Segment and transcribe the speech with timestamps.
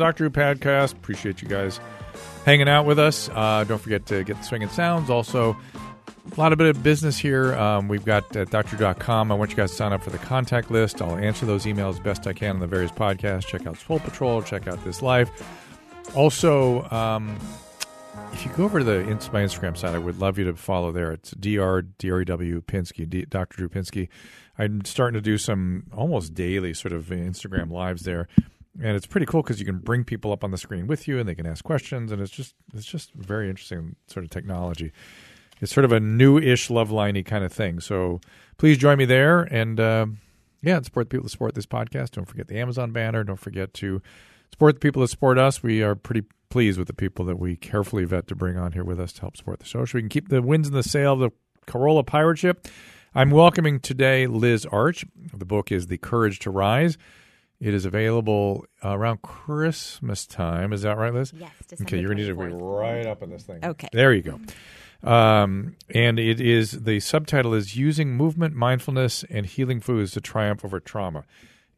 [0.00, 0.28] Dr.
[0.28, 0.92] Drew podcast.
[0.92, 1.78] Appreciate you guys
[2.44, 3.28] hanging out with us.
[3.32, 5.10] Uh, don't forget to get the swinging sounds.
[5.10, 5.56] Also,
[6.36, 7.54] a lot of bit of business here.
[7.54, 9.32] Um, we've got uh, drdrew.com.
[9.32, 11.00] I want you guys to sign up for the contact list.
[11.00, 13.46] I'll answer those emails best I can on the various podcasts.
[13.46, 14.42] Check out Swole Patrol.
[14.42, 15.30] Check out This Life.
[16.14, 17.38] Also, um,
[18.32, 18.92] if you go over to the
[19.32, 21.12] my Instagram site, I would love you to follow there.
[21.12, 23.56] It's dr drew Pinsky, Dr.
[23.56, 24.08] Drew Pinsky.
[24.58, 28.28] I'm starting to do some almost daily sort of Instagram lives there,
[28.78, 31.18] and it's pretty cool because you can bring people up on the screen with you,
[31.18, 34.92] and they can ask questions, and it's just it's just very interesting sort of technology.
[35.60, 37.80] It's sort of a new-ish Loveliney kind of thing.
[37.80, 38.20] So
[38.56, 40.06] please join me there, and uh,
[40.62, 42.12] yeah, support the people that support this podcast.
[42.12, 43.24] Don't forget the Amazon banner.
[43.24, 44.00] Don't forget to
[44.50, 45.62] support the people that support us.
[45.62, 48.84] We are pretty pleased with the people that we carefully vet to bring on here
[48.84, 49.84] with us to help support the show.
[49.84, 51.30] So we can keep the wins in the sail of the
[51.66, 52.66] Carolla pirate ship.
[53.14, 55.04] I'm welcoming today Liz Arch.
[55.34, 56.96] The book is The Courage to Rise.
[57.60, 60.72] It is available uh, around Christmas time.
[60.72, 61.32] Is that right, Liz?
[61.36, 61.50] Yes.
[61.68, 63.62] December Okay, you're going to need to be right up on this thing.
[63.62, 63.88] Okay.
[63.92, 64.40] There you go.
[65.02, 70.64] Um, and it is the subtitle is Using Movement, Mindfulness, and Healing Foods to Triumph
[70.64, 71.24] Over Trauma.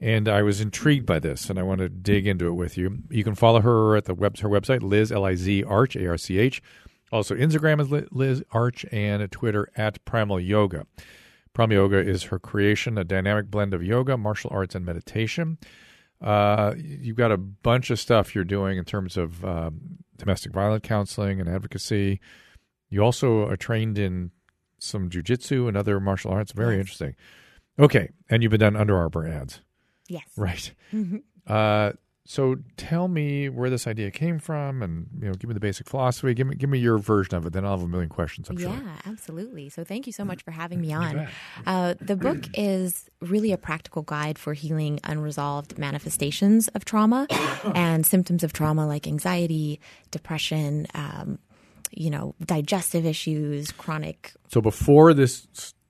[0.01, 2.99] And I was intrigued by this, and I want to dig into it with you.
[3.09, 6.09] You can follow her at the web, her website, Liz L I Z Arch A
[6.09, 6.63] R C H.
[7.13, 10.87] Also, Instagram is Liz Arch, and Twitter at Primal Yoga.
[11.53, 15.59] Primal Yoga is her creation, a dynamic blend of yoga, martial arts, and meditation.
[16.21, 20.83] Uh, you've got a bunch of stuff you're doing in terms of um, domestic violence
[20.87, 22.21] counseling and advocacy.
[22.89, 24.31] You also are trained in
[24.79, 26.53] some jujitsu and other martial arts.
[26.53, 26.81] Very Yes.
[26.83, 27.15] interesting.
[27.79, 29.61] Okay, and you've been done Under Armour ads,
[30.09, 30.25] Yes.
[30.37, 30.73] right?
[30.93, 31.23] Mhm.
[31.47, 31.93] Uh,
[32.25, 35.89] so tell me where this idea came from, and you know, give me the basic
[35.89, 36.35] philosophy.
[36.35, 37.53] Give me give me your version of it.
[37.53, 38.49] Then I'll have a million questions.
[38.49, 38.93] I'm yeah, sure.
[39.07, 39.69] absolutely.
[39.69, 41.27] So thank you so much for having me on.
[41.67, 47.27] Uh, the book is really a practical guide for healing unresolved manifestations of trauma
[47.75, 49.81] and symptoms of trauma like anxiety,
[50.13, 51.41] depression, um,
[51.91, 54.33] you know, digestive issues, chronic.
[54.49, 55.49] So before this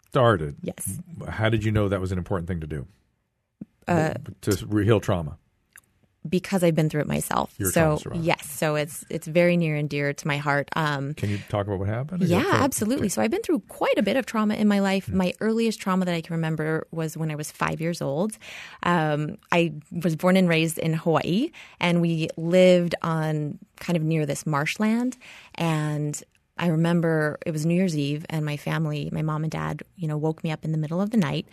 [0.09, 0.99] started, Yes.
[1.29, 2.87] how did you know that was an important thing to do?
[3.87, 5.37] Uh, to heal trauma.
[6.29, 7.53] Because I've been through it myself.
[7.59, 10.69] You're so yes, so it's it's very near and dear to my heart.
[10.77, 12.23] Um, Can you talk about what happened?
[12.23, 13.09] Yeah, absolutely.
[13.09, 15.09] So I've been through quite a bit of trauma in my life.
[15.09, 18.39] My earliest trauma that I can remember was when I was five years old.
[18.85, 21.51] Um, I was born and raised in Hawaii,
[21.81, 25.17] and we lived on kind of near this marshland.
[25.57, 26.23] And
[26.57, 30.07] I remember it was New Year's Eve, and my family, my mom and dad, you
[30.07, 31.49] know, woke me up in the middle of the night,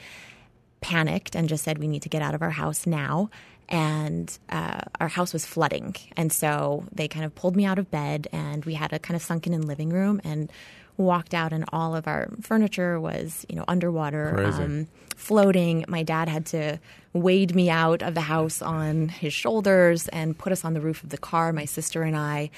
[0.82, 3.32] panicked, and just said, "We need to get out of our house now."
[3.70, 7.92] And uh, our house was flooding, and so they kind of pulled me out of
[7.92, 10.52] bed, and we had a kind of sunken in living room, and
[11.00, 15.86] walked out, and all of our furniture was, you know, underwater, um, floating.
[15.88, 16.80] My dad had to
[17.14, 21.02] wade me out of the house on his shoulders and put us on the roof
[21.04, 22.52] of the car, my sister and I,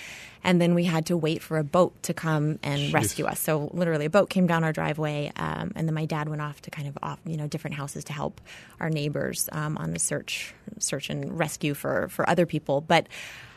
[0.43, 3.39] and then we had to wait for a boat to come and rescue us.
[3.39, 6.61] So literally, a boat came down our driveway, um, and then my dad went off
[6.63, 8.41] to kind of off, you know, different houses to help
[8.79, 12.81] our neighbors um, on the search, search and rescue for for other people.
[12.81, 13.07] But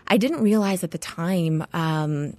[0.06, 1.64] I didn't realize at the time.
[1.72, 2.36] Um,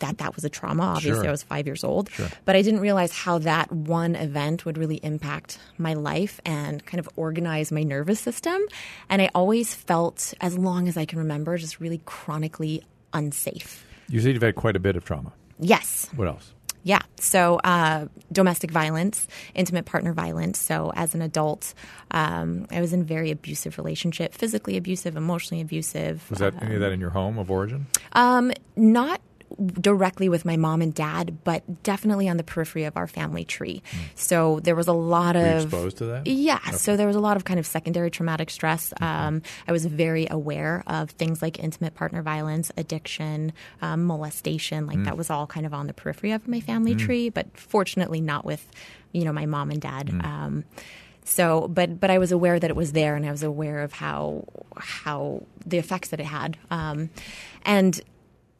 [0.00, 0.82] that that was a trauma.
[0.84, 1.28] Obviously, Sure.
[1.28, 2.08] I was five years old,
[2.44, 6.98] but I didn't realize how that one event would really impact my life and kind
[7.00, 8.60] of organize my nervous system.
[9.08, 12.82] And I always felt, as long as I can remember, just really chronically
[13.12, 13.84] unsafe.
[14.08, 15.32] You said you've had quite a bit of trauma.
[15.58, 16.52] Yes, What else?
[16.84, 17.00] yeah.
[17.20, 20.58] So, uh, domestic violence, intimate partner violence.
[20.58, 21.74] So, as an adult,
[22.12, 26.24] um, I was in a very abusive relationship, physically abusive, emotionally abusive.
[26.30, 27.86] Was that any of that in your home of origin?
[28.12, 29.20] Um, not
[29.80, 33.82] directly with my mom and dad, but definitely on the periphery of our family tree.
[34.14, 35.42] So there was a lot Hmm.
[35.42, 36.26] Were you of exposed to that?
[36.26, 38.92] yeah, so there was a lot of kind of secondary traumatic stress.
[39.00, 39.04] Mm-hmm.
[39.04, 44.84] Um, I was very aware of things like intimate partner violence, addiction, um, molestation.
[44.84, 44.88] Mm.
[44.88, 48.20] Like that was all kind of on the periphery of my family tree, but fortunately
[48.20, 48.66] not with,
[49.12, 50.08] you know, my mom and dad.
[50.08, 50.24] Mm.
[50.24, 50.64] Um,
[51.24, 53.92] so, but but I was aware that it was there, and I was aware of
[53.92, 54.44] how
[54.78, 56.56] how the effects that it had.
[56.70, 57.10] Um,
[57.64, 58.00] and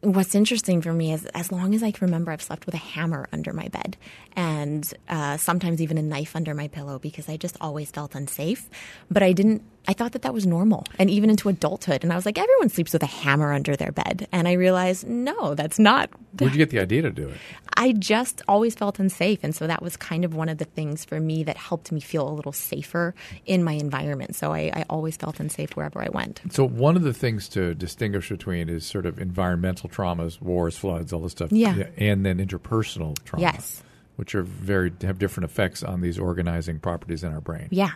[0.00, 2.78] what's interesting for me is as long as I can remember, I've slept with a
[2.78, 3.96] hammer under my bed
[4.36, 8.68] and uh, sometimes even a knife under my pillow because I just always felt unsafe.
[9.10, 12.04] But I didn't, I thought that that was normal and even into adulthood.
[12.04, 14.28] And I was like, everyone sleeps with a hammer under their bed.
[14.30, 16.10] And I realized, no, that's not.
[16.38, 17.38] Where'd you get the idea to do it?
[17.76, 19.40] I just always felt unsafe.
[19.42, 22.00] And so that was kind of one of the things for me that helped me
[22.00, 23.14] feel a little safer
[23.46, 24.36] in my environment.
[24.36, 26.40] So I, I always felt unsafe wherever I went.
[26.50, 31.12] So one of the things to distinguish between is sort of environmental traumas, wars, floods,
[31.12, 31.85] all this stuff, Yeah.
[31.96, 33.82] and then interpersonal trauma, Yes.
[34.17, 37.69] which are very have different effects on these organizing properties in our brain.
[37.70, 37.90] Yeah.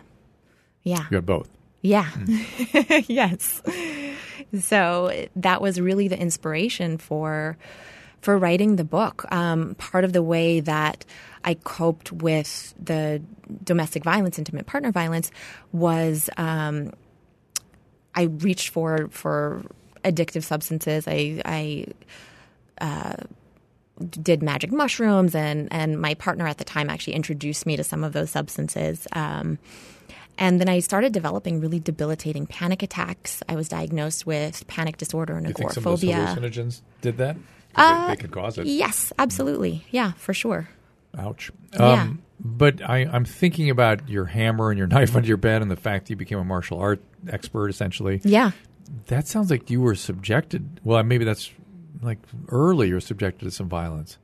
[0.83, 1.05] Yeah.
[1.11, 1.49] You have both.
[1.83, 2.09] Yeah.
[3.07, 3.63] yes.
[4.61, 7.57] So that was really the inspiration for
[8.21, 9.25] for writing the book.
[9.33, 11.05] Um, part of the way that
[11.45, 13.21] I coped with the
[13.65, 15.33] domestic violence, intimate partner violence,
[15.73, 16.93] was um,
[18.15, 19.63] I reached for for
[20.05, 21.07] addictive substances.
[21.07, 21.87] I, I
[22.81, 23.17] uh,
[24.11, 28.05] did magic mushrooms, and and my partner at the time actually introduced me to some
[28.05, 29.07] of those substances.
[29.13, 29.59] Um,
[30.39, 33.43] and then I started developing really debilitating panic attacks.
[33.49, 36.51] I was diagnosed with panic disorder and you think some of those agoraphobia.
[36.51, 37.37] hallucinogens did that.
[37.75, 38.67] Uh, they, they could cause it.
[38.67, 39.85] Yes, absolutely.
[39.91, 40.69] Yeah, for sure.
[41.17, 41.51] Ouch.
[41.75, 42.03] Yeah.
[42.03, 45.71] Um, but I, I'm thinking about your hammer and your knife under your bed and
[45.71, 48.21] the fact that you became a martial art expert, essentially.
[48.25, 48.53] Yeah.
[49.09, 50.81] That sounds like you were subjected.
[50.85, 51.51] Well, maybe that's
[52.03, 52.19] like
[52.49, 54.19] early you were subjected to some violence.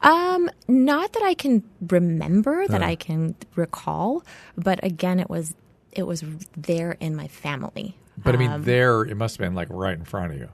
[0.00, 2.86] Um, not that I can remember, that Uh.
[2.86, 4.24] I can recall,
[4.56, 5.54] but again, it was
[5.92, 6.24] it was
[6.56, 7.96] there in my family.
[8.16, 10.48] But I mean, Um, there it must have been like right in front of you.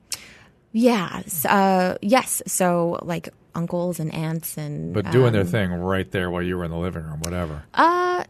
[0.72, 1.22] Yeah.
[1.48, 2.42] Uh, yes.
[2.46, 6.56] So like uncles and aunts and But doing their um, thing right there while you
[6.58, 7.62] were in the living room, whatever.
[7.74, 8.24] Uh,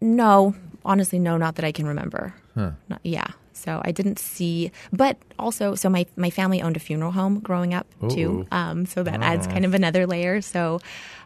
[0.00, 0.54] no,
[0.84, 2.34] honestly, no, not that I can remember.
[2.54, 2.70] Huh.
[2.88, 3.26] Not- yeah.
[3.56, 7.74] So I didn't see, but also, so my my family owned a funeral home growing
[7.74, 8.46] up too.
[8.52, 10.40] Um, so that adds kind of another layer.
[10.40, 10.80] So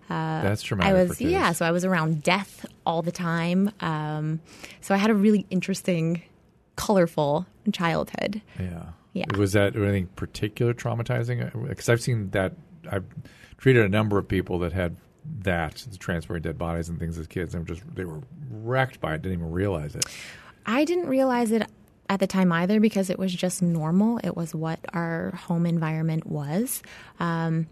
[0.08, 0.90] That's traumatic.
[0.90, 3.70] I was yeah, so I was around death all the time.
[3.80, 4.40] Um,
[4.80, 6.22] so I had a really interesting,
[6.76, 8.42] colorful childhood.
[8.58, 8.84] Yeah.
[9.12, 9.24] Yeah.
[9.36, 11.68] Was that anything particular traumatizing?
[11.68, 12.54] Because I've seen that.
[12.90, 13.04] I've
[13.58, 14.96] treated a number of people that had
[15.42, 19.14] that the transferring dead bodies and things as kids, and just they were wrecked by
[19.14, 19.22] it.
[19.22, 20.04] Didn't even realize it.
[20.66, 21.68] I didn't realize it
[22.10, 24.18] at the time either because it was just normal.
[24.24, 26.82] It was what our home environment was.
[27.20, 27.68] Um,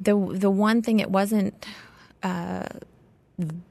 [0.00, 1.66] the the one thing it wasn't
[2.22, 2.64] uh,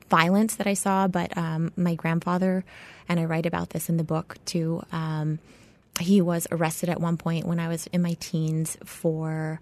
[0.08, 2.64] violence that I saw, but um, my grandfather,
[3.10, 4.84] and I write about this in the book too.
[4.92, 5.40] Um,
[6.00, 9.60] he was arrested at one point when I was in my teens for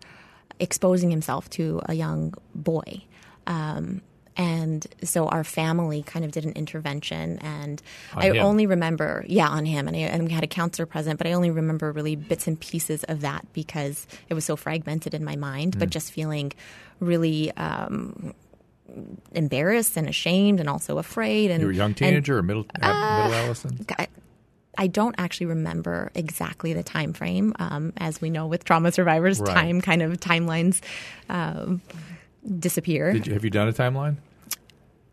[0.59, 3.03] exposing himself to a young boy.
[3.47, 4.01] Um,
[4.35, 7.81] and so our family kind of did an intervention, and
[8.15, 8.37] On I him?
[8.37, 11.33] only remember, yeah, on him, and, I, and we had a counselor present, but I
[11.33, 15.35] only remember really bits and pieces of that because it was so fragmented in my
[15.35, 15.75] mind.
[15.75, 15.79] Hmm.
[15.79, 16.51] But just feeling
[16.99, 18.33] really um,
[19.33, 21.51] embarrassed and ashamed, and also afraid.
[21.51, 22.87] And You were a young and- teenager or middle uh,
[23.23, 23.91] middle adolescent.
[23.97, 24.07] I,
[24.77, 27.53] I don't actually remember exactly the time frame.
[27.59, 29.53] Um, as we know, with trauma survivors, Right.
[29.53, 30.81] time kind of timelines
[31.29, 31.81] um,
[32.59, 33.13] disappear.
[33.13, 34.17] Did you, have you done a timeline?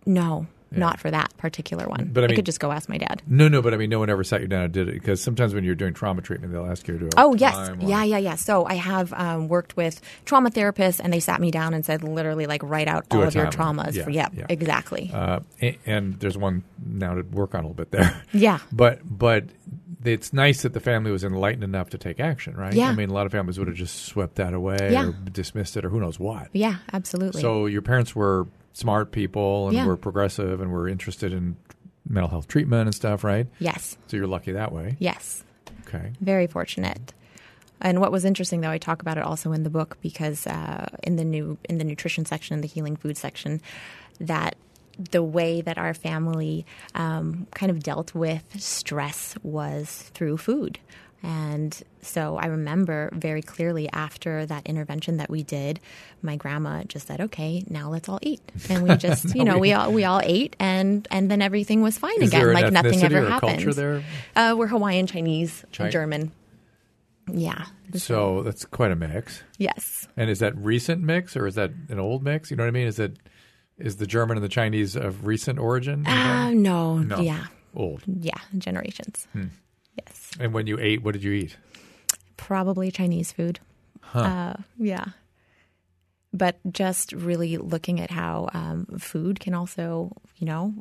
[0.07, 0.79] no, Yeah.
[0.79, 2.11] not for that particular one.
[2.13, 3.23] But I I, could just go ask my dad.
[3.27, 3.61] No, no.
[3.61, 5.63] But I mean, no one ever sat you down and did it because sometimes when
[5.65, 7.07] you're doing trauma treatment, they'll ask you to do.
[7.09, 7.89] A Oh yes, timeline.
[7.89, 8.35] yeah, yeah, yeah.
[8.37, 12.03] So I have um, worked with trauma therapists, and they sat me down and said,
[12.03, 13.95] literally, like, write out Do all of your traumas.
[13.95, 14.47] Yeah, for, yeah, yeah.
[14.49, 15.11] exactly.
[15.13, 18.23] Uh, and, and there's one now to work on a little bit there.
[18.33, 19.45] yeah, But but
[20.05, 22.73] it's nice that the family was enlightened enough to take action, right?
[22.73, 22.89] Yeah.
[22.91, 25.09] I mean, a lot of families would have just swept that away Yeah.
[25.09, 26.49] or dismissed it or who knows what.
[26.53, 27.41] yeah, absolutely.
[27.43, 29.87] So your parents were smart people and Yeah.
[29.87, 31.57] were progressive and were interested in
[32.09, 33.47] mental health treatment and stuff, right?
[33.59, 34.97] yes, So you're lucky that way.
[34.99, 35.45] yes.
[35.87, 36.13] Okay.
[36.21, 37.13] Very fortunate.
[37.83, 40.87] And what was interesting, though, I talk about it also in the book because uh,
[41.03, 43.61] in the new in the nutrition section, in the healing food section,
[44.21, 44.55] that
[45.11, 50.79] the way that our family um, kind of dealt with stress was through food.
[51.23, 55.79] And so I remember very clearly after that intervention that we did,
[56.23, 58.41] my grandma just said, "Okay, now let's all eat,"
[58.71, 61.99] and we just, you know, we all we all ate, and and then everything was
[61.99, 64.03] fine again, like nothing ever happened.
[64.35, 66.33] Uh, we're Hawaiian, Chinese, Chi- German.
[67.31, 67.67] Yeah.
[67.95, 69.43] So that's quite a mix.
[69.59, 70.09] Yes.
[70.17, 72.51] And is that recent mix or is that an old mix?
[72.51, 72.87] You know what I mean?
[72.87, 73.17] Is it
[73.81, 76.07] is the German and the Chinese of recent origin?
[76.07, 77.17] Uh, no, No.
[77.17, 77.23] Hmm.
[77.23, 77.47] Yeah.
[77.75, 78.03] Old.
[78.07, 78.39] Yeah.
[78.59, 79.27] Generations.
[79.35, 80.31] Yes.
[80.41, 81.57] And when you ate, what did you eat?
[82.37, 83.61] Probably Chinese food.
[84.15, 85.05] Uh, yeah.
[86.33, 90.73] But just really looking at how um, food can also, you know,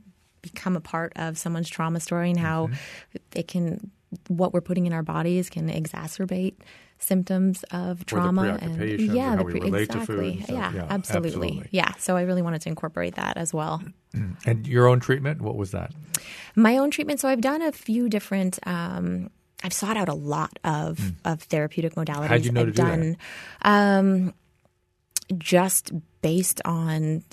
[0.41, 3.17] become a part of someone's trauma story and how Mm-hmm.
[3.35, 3.91] it can,
[4.27, 6.55] what we're putting in our bodies can exacerbate
[6.99, 10.45] symptoms of trauma and yeah, the we relate to food exactly.
[10.47, 10.49] and.
[10.49, 11.29] Yeah, Yeah, absolutely.
[11.47, 11.67] absolutely.
[11.71, 11.93] Yeah.
[11.97, 13.81] So I really wanted to incorporate that as well.
[14.45, 15.93] And your own treatment, what was that?
[16.55, 17.19] My own treatment.
[17.19, 18.59] So I've done a few different.
[18.67, 19.29] Um,
[19.63, 22.27] I've sought out a lot of of therapeutic modalities.
[22.27, 22.89] How'd you know I've to do that?
[22.97, 23.17] done
[23.63, 24.33] um,
[25.37, 25.91] just
[26.21, 27.23] based on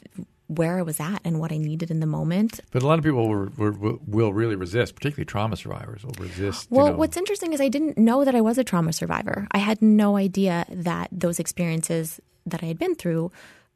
[0.48, 2.60] where I was at and what I needed in the moment.
[2.70, 6.70] But a lot of people will, will, will really resist, particularly trauma survivors will resist.
[6.70, 6.96] you Well, know.
[6.96, 9.48] what's interesting is I didn't know that I was a trauma survivor.
[9.50, 13.32] I had no idea that those experiences that I had been through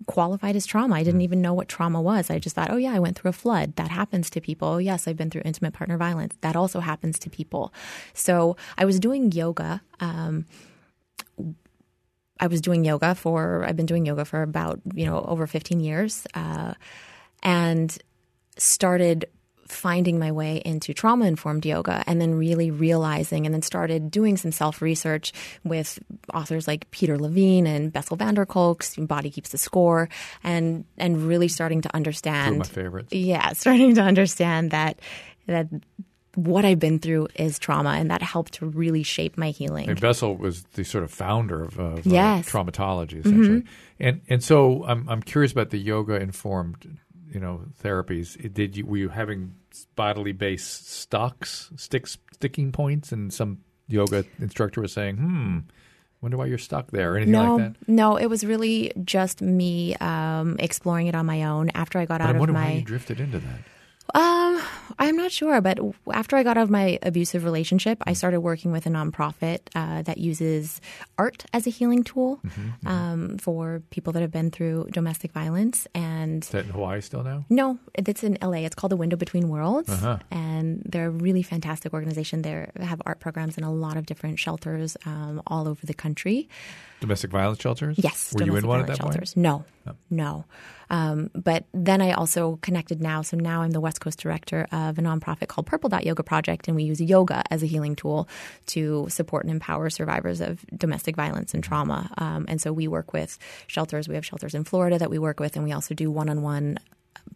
[0.06, 0.94] qualified as trauma.
[0.94, 2.30] I didn't even know what trauma was.
[2.30, 3.76] I just thought, oh, yeah, I went through a flood.
[3.76, 4.68] That happens to people.
[4.68, 6.36] Oh, yes, I've been through intimate partner violence.
[6.40, 7.74] That also happens to people.
[8.14, 9.82] So I was doing yoga.
[9.98, 10.46] Um,
[12.40, 15.78] I was doing yoga for, I've been doing yoga for about, you know, over 15
[15.80, 16.74] years uh,
[17.42, 17.96] and
[18.56, 19.26] started
[19.70, 24.36] finding my way into trauma informed yoga and then really realizing and then started doing
[24.36, 25.32] some self research
[25.64, 25.98] with
[26.34, 30.08] authors like Peter Levine and Bessel van der Kolk's Body Keeps the Score
[30.42, 33.12] and and really starting to understand Two of my favorites.
[33.12, 34.98] Yeah, starting to understand that
[35.46, 35.68] that
[36.34, 39.88] what I've been through is trauma, and that helped to really shape my healing.
[39.88, 42.46] And Bessel was the sort of founder of, of yes.
[42.46, 43.62] uh, traumatology, essentially.
[43.62, 43.68] Mm-hmm.
[44.00, 46.98] And and so I'm I'm curious about the yoga informed,
[47.32, 48.52] you know, therapies.
[48.52, 49.54] Did you were you having
[49.96, 53.58] bodily based stocks, sticks, sticking points, and some
[53.88, 55.58] yoga instructor was saying, "Hmm,
[56.20, 57.88] wonder why you're stuck there," or anything no, like that?
[57.88, 62.20] No, it was really just me um, exploring it on my own after I got
[62.20, 62.64] but out I of my.
[62.64, 63.60] Why you drifted into that.
[64.14, 64.62] Um,
[64.98, 65.78] I'm not sure, but
[66.12, 70.02] after I got out of my abusive relationship, I started working with a nonprofit uh,
[70.02, 70.80] that uses
[71.16, 72.88] art as a healing tool mm-hmm, mm-hmm.
[72.88, 75.86] Um, for people that have been through domestic violence.
[75.94, 77.44] And is that in Hawaii still now?
[77.48, 78.58] No, it's in LA.
[78.58, 80.18] It's called the Window Between Worlds, uh-huh.
[80.30, 82.42] and they're a really fantastic organization.
[82.42, 86.48] They have art programs in a lot of different shelters um, all over the country.
[87.00, 87.96] Domestic violence shelters?
[87.98, 88.34] Yes.
[88.34, 89.34] Were you in one at that shelters.
[89.34, 89.42] point?
[89.42, 89.92] No, oh.
[90.10, 90.44] no.
[90.90, 93.22] Um, but then I also connected now.
[93.22, 96.68] So now I'm the West Coast director of a nonprofit called Purple Dot Yoga Project,
[96.68, 98.28] and we use yoga as a healing tool
[98.66, 102.10] to support and empower survivors of domestic violence and trauma.
[102.18, 104.08] Um, and so we work with shelters.
[104.08, 106.42] We have shelters in Florida that we work with, and we also do one on
[106.42, 106.78] one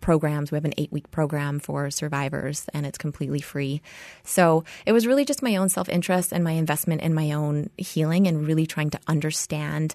[0.00, 0.50] programs.
[0.50, 3.82] We have an eight week program for survivors, and it's completely free.
[4.24, 7.70] So it was really just my own self interest and my investment in my own
[7.78, 9.94] healing and really trying to understand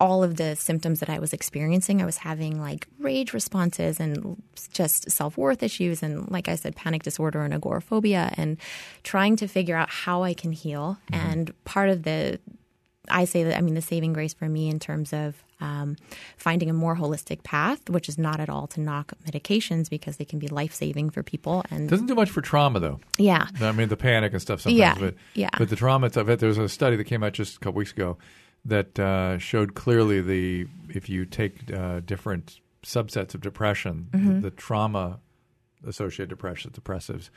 [0.00, 2.00] all of the symptoms that I was experiencing.
[2.00, 4.42] I was having like rage responses and
[4.72, 8.56] just self worth issues, and like I said, panic disorder and agoraphobia, and
[9.04, 10.98] trying to figure out how I can heal.
[11.12, 11.26] Mm-hmm.
[11.30, 12.40] And part of the
[13.10, 15.96] I say that I mean the saving grace for me in terms of um,
[16.38, 20.24] finding a more holistic path, which is not at all to knock medications because they
[20.24, 21.64] can be life saving for people.
[21.70, 23.00] And doesn't do much for trauma though.
[23.18, 24.78] Yeah, I mean the panic and stuff sometimes.
[24.78, 25.50] Yeah, but, yeah.
[25.58, 26.38] But the trauma of it.
[26.38, 28.16] There was a study that came out just a couple weeks ago
[28.64, 34.34] that uh, showed clearly the if you take uh, different subsets of depression, mm-hmm.
[34.36, 35.20] the, the, trauma
[35.86, 37.30] associated depression, depressives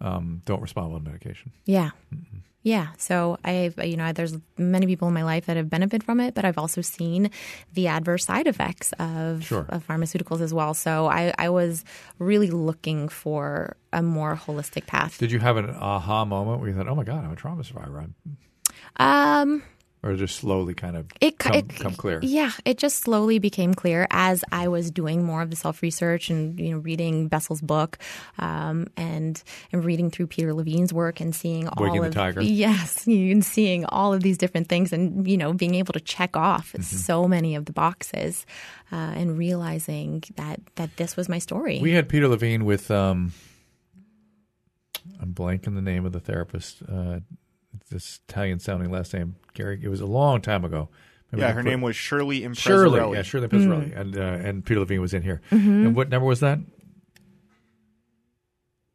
[0.00, 1.52] um, don't respond well to medication.
[1.64, 1.90] Yeah.
[2.14, 2.38] Mm-hmm.
[2.66, 6.18] Yeah, so I've you know there's many people in my life that have benefited from
[6.18, 7.30] it, but I've also seen
[7.74, 9.66] the adverse side effects of, sure.
[9.68, 10.74] of pharmaceuticals as well.
[10.74, 11.84] So I, I was
[12.18, 15.16] really looking for a more holistic path.
[15.16, 17.62] Did you have an aha moment where you thought, "Oh my God, I'm a trauma
[17.62, 18.00] survivor"?
[18.00, 18.14] I'm,
[18.96, 19.62] um,
[20.06, 22.20] or just slowly kind of it, come, it, come clear?
[22.22, 26.30] Yeah, it just slowly became clear as I was doing more of the self research
[26.30, 27.98] and you know reading Bessel's book
[28.38, 32.40] um, and and reading through Peter Levine's work and seeing Waking all the of tiger.
[32.40, 36.36] yes, and seeing all of these different things and you know being able to check
[36.36, 36.82] off mm-hmm.
[36.82, 38.46] so many of the boxes
[38.92, 41.80] uh, and realizing that that this was my story.
[41.82, 42.90] We had Peter Levine with.
[42.90, 43.32] Um,
[45.20, 46.82] I'm blanking the name of the therapist.
[46.82, 47.20] Uh,
[47.90, 49.80] this Italian sounding last name, Gary.
[49.82, 50.88] It was a long time ago.
[51.32, 52.98] Maybe yeah, her put, name was Shirley Imprezzarelli.
[52.98, 54.00] Shirley, yeah, Shirley Imprezzarelli, mm.
[54.00, 55.40] and uh, and Peter Levine was in here.
[55.50, 55.86] Mm-hmm.
[55.86, 56.58] And what number was that?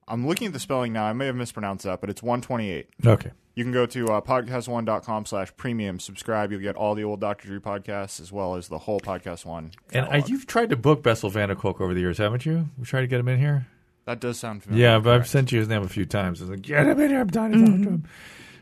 [0.07, 1.05] I'm looking at the spelling now.
[1.05, 2.89] I may have mispronounced that, but it's 128.
[3.05, 3.31] Okay.
[3.55, 6.51] You can go to uh, podcast1.com slash premium, subscribe.
[6.51, 7.47] You'll get all the old Dr.
[7.47, 9.71] Drew podcasts as well as the whole Podcast One.
[9.93, 12.69] And uh, you've tried to book Bessel van der Kolk over the years, haven't you?
[12.77, 13.67] We tried to get him in here?
[14.05, 14.85] That does sound familiar.
[14.85, 16.41] Yeah, but I've sent you his name a few times.
[16.41, 17.21] I was like, get him in here.
[17.21, 17.83] I'm dying to talk to mm-hmm.
[17.83, 18.03] him.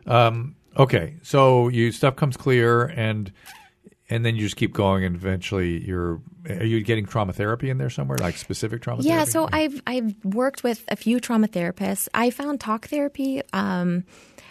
[0.09, 3.31] Um, okay, so you stuff comes clear, and
[4.09, 6.21] and then you just keep going, and eventually you're.
[6.49, 9.03] Are you getting trauma therapy in there somewhere, like specific trauma?
[9.03, 9.31] Yeah, therapy?
[9.31, 12.07] so I've I've worked with a few trauma therapists.
[12.13, 13.41] I found talk therapy.
[13.53, 14.03] Um,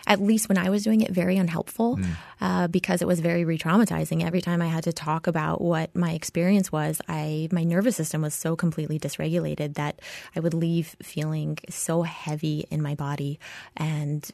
[0.07, 2.07] at least when I was doing it, very unhelpful mm.
[2.41, 4.25] uh, because it was very re-traumatizing.
[4.25, 8.23] Every time I had to talk about what my experience was, I my nervous system
[8.23, 10.01] was so completely dysregulated that
[10.35, 13.39] I would leave feeling so heavy in my body
[13.77, 14.29] and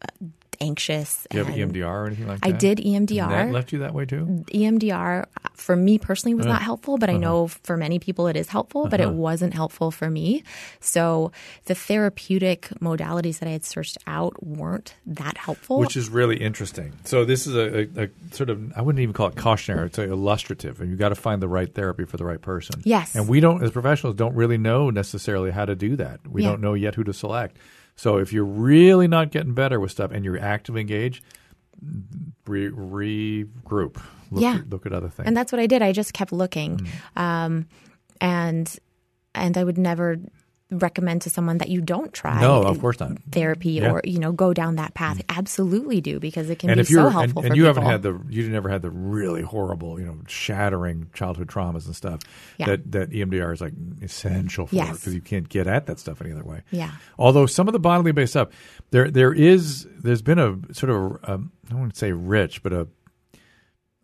[0.00, 0.26] uh,
[0.60, 1.26] anxious.
[1.30, 2.48] Do you have EMDR or anything like that?
[2.48, 3.22] I did EMDR.
[3.22, 4.44] And that left you that way too?
[4.52, 7.18] EMDR for me personally was uh, not helpful, but uh-huh.
[7.18, 8.90] I know for many people it is helpful, uh-huh.
[8.90, 9.12] but it uh-huh.
[9.12, 10.42] wasn't helpful for me.
[10.80, 11.32] So
[11.66, 15.78] the therapeutic modalities that I had searched out weren't that helpful.
[15.78, 16.92] Which is really interesting.
[17.04, 19.98] So this is a, a, a sort of, I wouldn't even call it cautionary, it's
[19.98, 22.80] illustrative, and you've got to find the right therapy for the right person.
[22.84, 23.14] Yes.
[23.14, 26.20] And we don't, as professionals, don't really know necessarily how to do that.
[26.26, 26.50] We yeah.
[26.50, 27.56] don't know yet who to select.
[27.98, 31.22] So if you're really not getting better with stuff and you're actively engaged,
[32.46, 34.00] re- regroup.
[34.30, 34.56] look, Yeah.
[34.58, 35.26] at, look at other things.
[35.26, 35.82] and that's what I did.
[35.82, 36.78] I just kept looking,
[37.16, 37.20] Mm.
[37.20, 37.66] um,
[38.20, 38.78] and
[39.34, 40.16] and I would never
[40.70, 42.40] recommend to someone that you don't try.
[42.42, 43.12] no, of course not.
[43.32, 43.90] therapy Yeah.
[43.92, 45.22] Or you know go down that path.
[45.30, 47.82] Absolutely do because it can and be so helpful and for you people.
[47.82, 51.96] haven't had the you never had the really horrible you know shattering childhood traumas and
[51.96, 52.20] stuff
[52.58, 52.66] Yeah.
[52.66, 53.72] that that EMDR is like
[54.02, 54.98] essential for Yes.
[54.98, 56.60] because you can't get at that stuff any other way.
[56.70, 56.90] Yeah.
[57.18, 58.48] Although some of the bodily based stuff
[58.90, 61.18] there there is there's been a sort of
[61.70, 62.88] I wouldn't say rich but a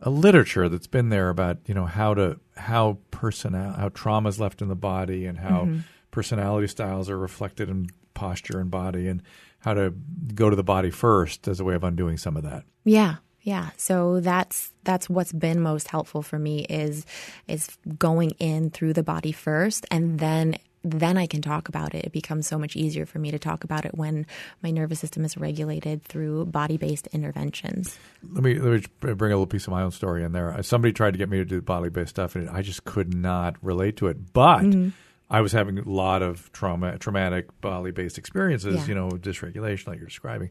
[0.00, 4.38] a literature that's been there about you know how to how personal how trauma is
[4.40, 5.78] left in the body and how Mm-hmm.
[6.14, 9.21] Personality styles are reflected in posture and body and
[9.59, 9.92] how to
[10.33, 12.62] go to the body first as a way of undoing some of that.
[12.85, 13.16] Yeah.
[13.40, 13.71] Yeah.
[13.76, 17.04] So that's that's what's been most helpful for me is
[17.49, 17.68] is
[17.99, 22.04] going in through the body first and then then I can talk about it.
[22.04, 24.26] It becomes so much easier for me to talk about it when
[24.62, 27.99] my nervous system is regulated through body-based interventions.
[28.33, 30.62] Let me let me bring a little piece of my own story in there.
[30.62, 33.56] Somebody tried to get me to do body based stuff, and I just could not
[33.62, 34.33] relate to it.
[34.33, 34.90] But Mm-hmm.
[35.31, 38.76] I was having a lot of trauma, traumatic body based experiences.
[38.76, 38.87] Yeah.
[38.87, 40.50] You know, dysregulation, like you're describing.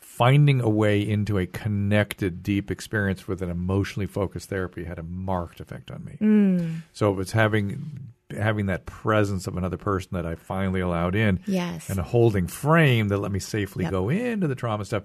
[0.00, 5.02] Finding a way into a connected, deep experience with an emotionally focused therapy had a
[5.02, 6.16] marked effect on me.
[6.20, 6.82] Mm.
[6.92, 11.40] So it was having having that presence of another person that I finally allowed in,
[11.46, 11.88] Yes.
[11.88, 13.90] and a holding frame that let me safely Yep.
[13.90, 15.04] go into the trauma stuff.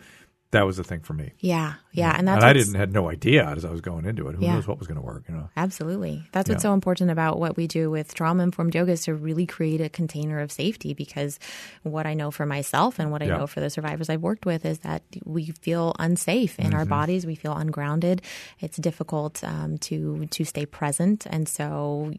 [0.54, 1.34] That was the thing for me.
[1.40, 1.74] Yeah.
[1.92, 2.16] Yeah.
[2.18, 4.36] And that's and I didn't had no idea as I was going into it.
[4.36, 4.56] Who Yeah.
[4.56, 5.24] knows what was going to work?
[5.30, 5.50] You know.
[5.58, 6.24] Absolutely.
[6.32, 6.70] That's what's Yeah.
[6.70, 9.90] so important about what we do with trauma informed yoga is to really create a
[9.90, 11.38] container of safety because
[11.84, 13.38] what I know for myself and what I Yeah.
[13.40, 16.76] know for the survivors I've worked with is that we feel unsafe in Mm-hmm.
[16.80, 17.26] our bodies.
[17.26, 18.22] We feel ungrounded.
[18.60, 21.26] It's difficult um, to to stay present.
[21.30, 22.12] And so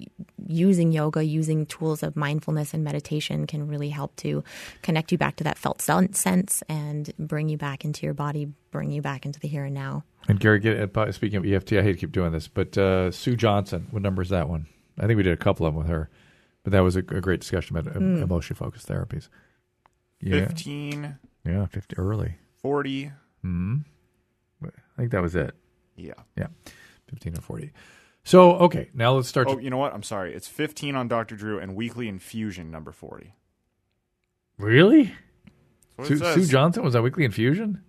[0.46, 4.44] using yoga, using tools of mindfulness and meditation can really help to
[4.82, 8.23] connect you back to that felt sense and bring you back into your body,
[8.70, 10.04] bring you back into the here and now.
[10.28, 13.10] And Gary, get, uh, speaking of EFT, I hate to keep doing this, but uh,
[13.10, 14.66] Sue Johnson, what number is that one?
[14.98, 16.08] I think we did a couple of them with her,
[16.62, 18.16] but that was a, a great discussion about Hmm.
[18.20, 19.28] uh, emotionally focused therapies.
[20.20, 22.36] Yeah, 15, yeah, fifty early.
[22.62, 23.12] 40.
[23.42, 23.76] Hmm.
[24.64, 25.54] I think that was it.
[25.96, 26.14] Yeah.
[26.36, 26.46] Yeah,
[27.06, 27.72] fifteen or forty.
[28.22, 29.48] So okay, now let's start.
[29.50, 29.92] Oh, to, you know what?
[29.92, 30.34] I'm sorry.
[30.34, 31.36] It's 15 on Dr.
[31.36, 33.34] Drew and weekly infusion number 40.
[34.58, 35.12] really,
[36.04, 36.16] Sue.
[36.16, 37.82] Sue Johnson was that weekly infusion?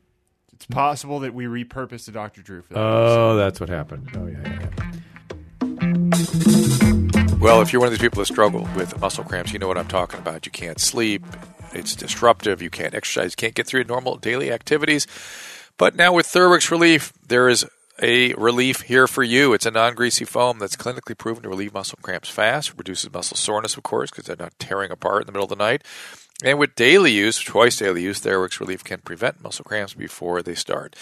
[0.56, 2.41] It's possible that we repurposed a Dr.
[2.41, 2.80] Drew for that.
[2.80, 4.10] Oh, that's what happened.
[4.15, 4.91] Oh yeah, yeah, yeah.
[7.39, 9.78] Well, if you're one of these people that struggle with muscle cramps, you know what
[9.78, 10.46] I'm talking about.
[10.46, 11.24] You can't sleep,
[11.74, 15.06] it's disruptive, you can't exercise, you can't get through your normal daily activities.
[15.78, 17.65] But now with Theraworx Relief, there is
[18.02, 19.54] a relief here for you.
[19.54, 23.38] It's a non greasy foam that's clinically proven to relieve muscle cramps fast, reduces muscle
[23.38, 25.84] soreness, of course, because they're not tearing apart in the middle of the night.
[26.43, 30.56] And with daily use, twice daily use, Theraworx Relief can prevent muscle cramps before they
[30.56, 30.95] start.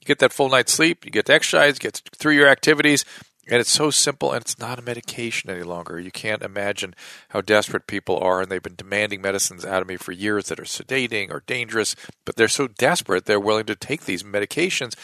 [0.00, 3.04] You get that full night's sleep, you get to exercise, get through your activities,
[3.48, 5.98] and it's so simple and it's not a medication any longer.
[5.98, 6.94] You can't imagine
[7.30, 10.60] how desperate people are, and they've been demanding medicines out of me for years that
[10.60, 14.94] are sedating or dangerous, but they're so desperate they're willing to take these medications.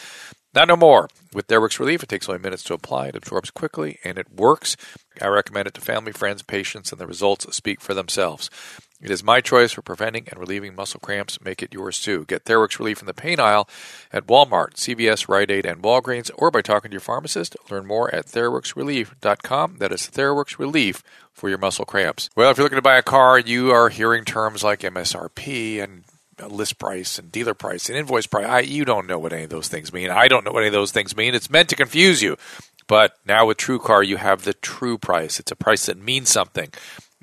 [0.53, 1.07] Not no more.
[1.33, 3.07] With Theraworx Relief, it takes only minutes to apply.
[3.07, 4.75] It absorbs quickly and it works.
[5.21, 8.49] I recommend it to family, friends, patients, and the results speak for themselves.
[9.01, 11.41] It is my choice for preventing and relieving muscle cramps.
[11.41, 12.25] Make it yours too.
[12.25, 13.67] Get Theraworx Relief in the pain aisle
[14.13, 17.57] at Walmart, CVS, Rite Aid, and Walgreens, or by talking to your pharmacist.
[17.69, 19.77] Learn more at TheraworxRelief.com.
[19.79, 22.29] That is Theraworx Relief for your muscle cramps.
[22.35, 26.03] Well, if you're looking to buy a car, you are hearing terms like MSRP and
[26.47, 28.45] list price and dealer price and invoice price.
[28.45, 30.09] I, you don't know what any of those things mean.
[30.09, 31.35] I don't know what any of those things mean.
[31.35, 32.37] It's meant to confuse you.
[32.87, 35.39] But now with TrueCar, you have the true price.
[35.39, 36.71] It's a price that means something.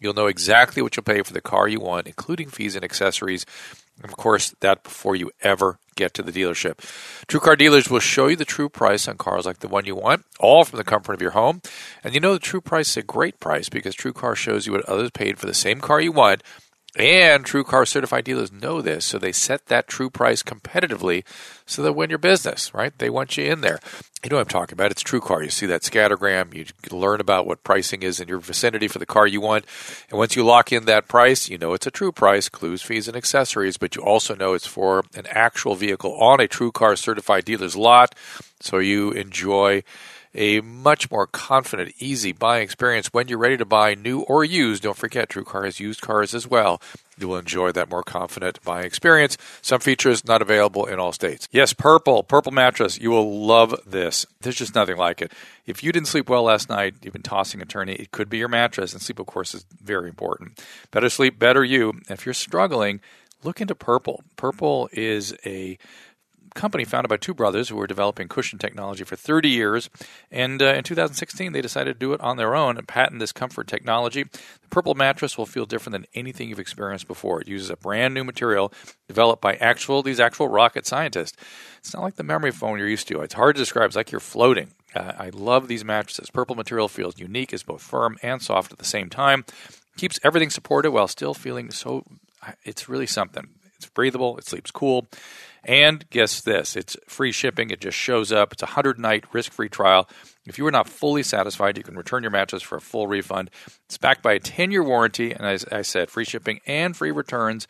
[0.01, 3.45] You'll know exactly what you'll pay for the car you want, including fees and accessories.
[4.01, 6.79] And of course, that before you ever get to the dealership.
[7.27, 10.25] TrueCar dealers will show you the true price on cars like the one you want,
[10.39, 11.61] all from the comfort of your home.
[12.05, 14.89] And you know the true price is a great price because TrueCar shows you what
[14.89, 16.45] others paid for the same car you want.
[16.97, 21.23] And TrueCar certified dealers know this, so they set that true price competitively
[21.67, 22.97] so they win your business, right?
[22.99, 23.79] They want you in there.
[24.25, 24.91] You know what I'm talking about.
[24.91, 25.45] It's TrueCar.
[25.45, 29.07] You see that scattergram, you learn about what pricing is in your vicinity for the
[29.07, 29.67] car you want.
[30.09, 33.07] And once you lock in that price, you know it's a true price, clues, fees,
[33.07, 37.45] and accessories, but you also know it's for an actual vehicle on a TrueCar certified
[37.45, 38.15] dealer's lot.
[38.61, 39.85] So you enjoy
[40.35, 44.83] a much more confident, easy buying experience when you're ready to buy new or used.
[44.83, 46.81] Don't forget, TrueCar has used cars as well.
[47.19, 49.37] You will enjoy that more confident buying experience.
[49.61, 51.49] Some features not available in all states.
[51.51, 52.99] Yes, Purple, Purple mattress.
[52.99, 54.27] You will love this.
[54.41, 55.33] There's just nothing like it.
[55.67, 58.39] If you didn't sleep well last night, you've been tossing and turning, it could be
[58.39, 60.63] your mattress, and sleep, of course, is very important.
[60.91, 62.01] Better sleep, better you.
[62.09, 63.01] If you're struggling,
[63.43, 64.23] look into Purple.
[64.37, 65.79] Purple is a
[66.59, 69.89] company founded by two brothers who were developing cushion technology for 30 years.
[70.31, 73.33] And uh, in 2016, they decided to do it on their own and patent this
[73.33, 74.25] comfort technology.
[74.25, 77.41] The purple mattress will feel different than anything you've experienced before.
[77.41, 78.73] It uses a brand new material
[79.07, 81.37] developed by actual these actual rocket scientists.
[81.79, 83.21] It's not like the memory foam you're used to.
[83.21, 83.87] It's hard to describe.
[83.87, 84.73] It's like you're floating.
[84.95, 86.29] Uh, I love these mattresses.
[86.29, 89.45] Purple material feels unique, is both firm and soft at the same time.
[89.97, 92.05] Keeps everything supported while still feeling so.
[92.65, 93.49] It's really something.
[93.77, 94.39] It's breathable.
[94.39, 95.07] It sleeps cool.
[95.65, 97.71] And guess this it's free shipping.
[97.71, 98.53] It just shows up.
[98.53, 100.09] It's a 100 night risk free trial.
[100.47, 103.51] If you are not fully satisfied, you can return your mattress for a full refund.
[103.85, 105.33] It's backed by a 10 year warranty.
[105.33, 107.69] And as I said, free shipping and free returns.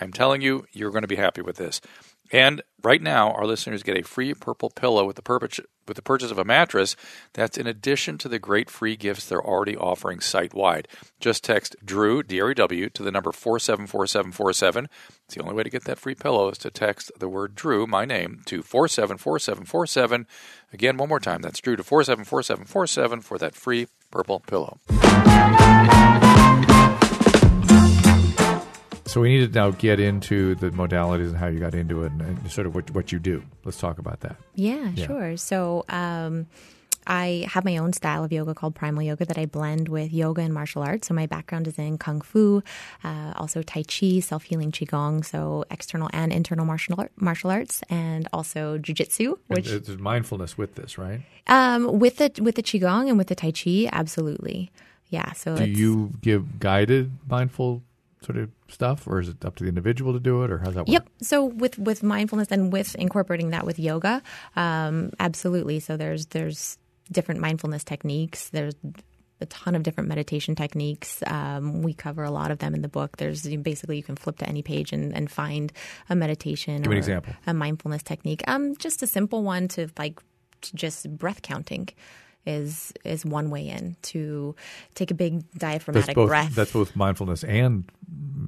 [0.00, 1.80] I'm telling you, you're going to be happy with this.
[2.30, 6.02] And right now, our listeners get a free purple pillow with the purpose with the
[6.02, 6.96] purchase of a mattress.
[7.32, 10.86] That's in addition to the great free gifts they're already offering site wide.
[11.18, 14.52] Just text Drew D R E W to the number four seven four seven four
[14.52, 14.88] seven.
[15.24, 17.86] It's the only way to get that free pillow is to text the word Drew,
[17.86, 20.26] my name, to four seven four seven four seven.
[20.72, 21.40] Again, one more time.
[21.40, 24.78] That's Drew to four seven four seven four seven for that free purple pillow.
[29.18, 32.12] So we need to now get into the modalities and how you got into it
[32.12, 33.42] and, and sort of what, what you do.
[33.64, 34.36] Let's talk about that.
[34.54, 35.06] Yeah, Yeah.
[35.08, 35.36] sure.
[35.36, 36.46] So, um,
[37.04, 40.42] I have my own style of yoga called primal yoga that I blend with yoga
[40.42, 41.08] and martial arts.
[41.08, 42.62] So my background is in kung fu,
[43.02, 47.82] uh, also tai chi, self healing qigong, so external and internal martial art, martial arts,
[47.90, 51.22] and also jujitsu, And which there's mindfulness with this, right?
[51.48, 54.70] um, with the with the qigong and with the tai chi, absolutely,
[55.08, 55.32] yeah.
[55.32, 57.82] So Do you give guided mindful
[58.22, 60.74] sort of stuff, or is it up to the individual to do it, or how's
[60.74, 60.88] that work?
[60.88, 61.08] Yep.
[61.22, 64.22] So with with mindfulness and with incorporating that with yoga,
[64.56, 65.80] um, absolutely.
[65.80, 66.78] So there's there's
[67.10, 68.50] different mindfulness techniques.
[68.50, 68.74] There's
[69.40, 71.22] a ton of different meditation techniques.
[71.26, 73.18] Um, we cover a lot of them in the book.
[73.18, 75.72] There's basically you can flip to any page and, and find
[76.10, 77.34] a meditation Give or an example.
[77.46, 78.42] a mindfulness technique.
[78.48, 80.20] Um, just a simple one to like
[80.62, 81.88] to just breath counting.
[82.48, 84.54] Is is one way in to
[84.94, 86.28] take a big That's diaphragmatic both.
[86.28, 86.54] breath.
[86.54, 87.84] That's both mindfulness and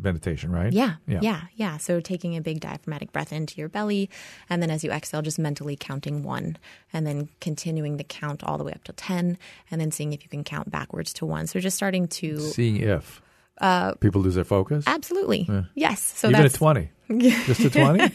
[0.02, 0.72] meditation, right?
[0.72, 1.18] Yeah, Yeah.
[1.22, 4.08] yeah, yeah, So taking a big diaphragmatic breath into your belly,
[4.48, 6.56] and then as you exhale, just mentally counting one,
[6.94, 9.36] and then continuing the count all the way up to ten,
[9.70, 11.46] and then seeing if you can count backwards to one.
[11.46, 13.20] So just starting to Seeing if
[13.61, 16.01] Uh, people lose their focus, absolutely yes.
[16.01, 18.11] So even at that's twenty, just at twenty.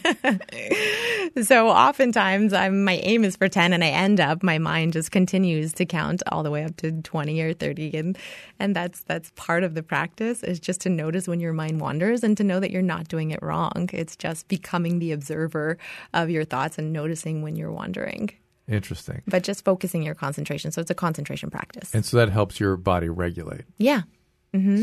[1.42, 5.10] so oftentimes I'm my aim is for 10 and I end up my mind just
[5.10, 8.18] continues to count all the way up to 20 or 30 and
[8.58, 12.24] and that's that's part of the practice is just to notice when your mind wanders
[12.24, 13.88] and to know that you're not doing it wrong.
[13.92, 15.78] It's just becoming the observer
[16.14, 18.30] of your thoughts and noticing when you're wandering.
[18.68, 19.22] Interesting.
[19.26, 20.72] But just focusing your concentration.
[20.72, 21.94] So it's a concentration practice.
[21.94, 23.62] And so that helps your body regulate.
[23.78, 24.02] yeah.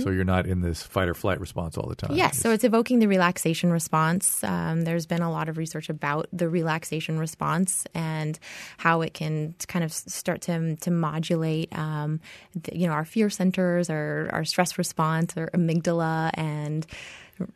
[0.03, 2.15] So you're not in this fight or flight response all the time.
[2.15, 4.43] Yes, so it's evoking the relaxation response.
[4.43, 8.37] Um, there's been a lot of research about the relaxation response and
[8.77, 12.19] how it can kind of start to to modulate, um,
[12.55, 16.85] the, you know, our fear centers, our our stress response, our amygdala, and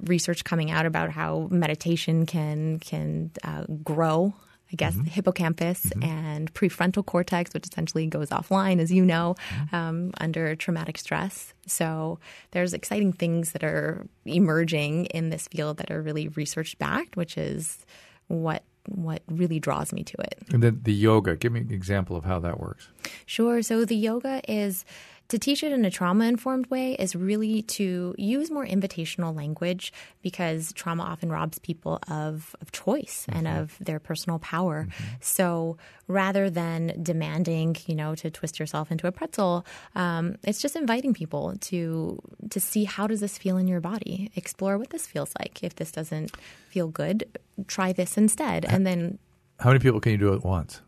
[0.05, 4.33] research coming out about how meditation can can uh, grow.
[4.71, 6.03] I guess the hippocampus mm-hmm.
[6.03, 9.75] and prefrontal cortex, which essentially goes offline, as you know, mm-hmm.
[9.75, 11.53] um, under traumatic stress.
[11.65, 12.19] So
[12.51, 17.37] there's exciting things that are emerging in this field that are really research backed, which
[17.37, 17.85] is
[18.27, 20.39] what what really draws me to it.
[20.51, 21.35] And then the yoga.
[21.35, 22.87] Give me an example of how that works.
[23.25, 23.61] Sure.
[23.61, 24.85] So the yoga is
[25.29, 29.91] to teach it in a trauma informed way is really to use more invitational language
[30.21, 33.59] because trauma often robs people of, of choice and mm-hmm.
[33.59, 34.87] of their personal power.
[34.89, 35.03] Mm-hmm.
[35.19, 40.75] So rather than demanding, you know, to twist yourself into a pretzel, um, it's just
[40.75, 45.05] inviting people to to see how does this feel in your body, explore what this
[45.05, 45.63] feels like.
[45.63, 46.35] If this doesn't
[46.69, 47.25] feel good,
[47.67, 49.19] try this instead, and then
[49.59, 50.81] How many people can you do it at once?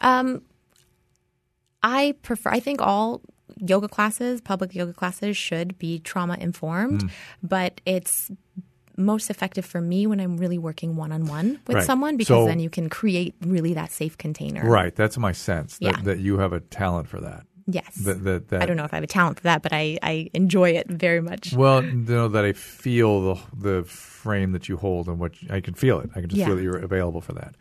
[0.00, 0.42] Um,
[1.82, 3.22] I prefer, I think all
[3.60, 7.10] yoga classes, public yoga classes, should be trauma informed, Mm.
[7.42, 8.30] but it's
[8.96, 11.84] most effective for me when I'm really working one on one with Right.
[11.84, 14.68] someone because So- then you can create really that safe container.
[14.68, 14.94] Right.
[14.94, 16.02] That's my sense that, Yeah.
[16.04, 17.44] that you have a talent for that.
[17.66, 17.94] Yes.
[18.04, 19.96] That, that, that I don't know if I have a talent for that, but I,
[20.02, 21.52] I enjoy it very much.
[21.54, 25.60] Well, you know that I feel the the frame that you hold and what I
[25.60, 26.10] can feel it.
[26.16, 26.46] I can just Yeah.
[26.46, 27.54] feel that you're available for that,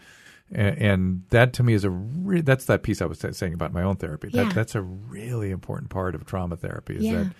[0.51, 3.73] and, and that to me is a re- that's that piece I was saying about
[3.73, 4.29] my own therapy.
[4.29, 4.51] That Yeah.
[4.53, 7.23] that's a really important part of trauma therapy is Yeah.
[7.23, 7.33] that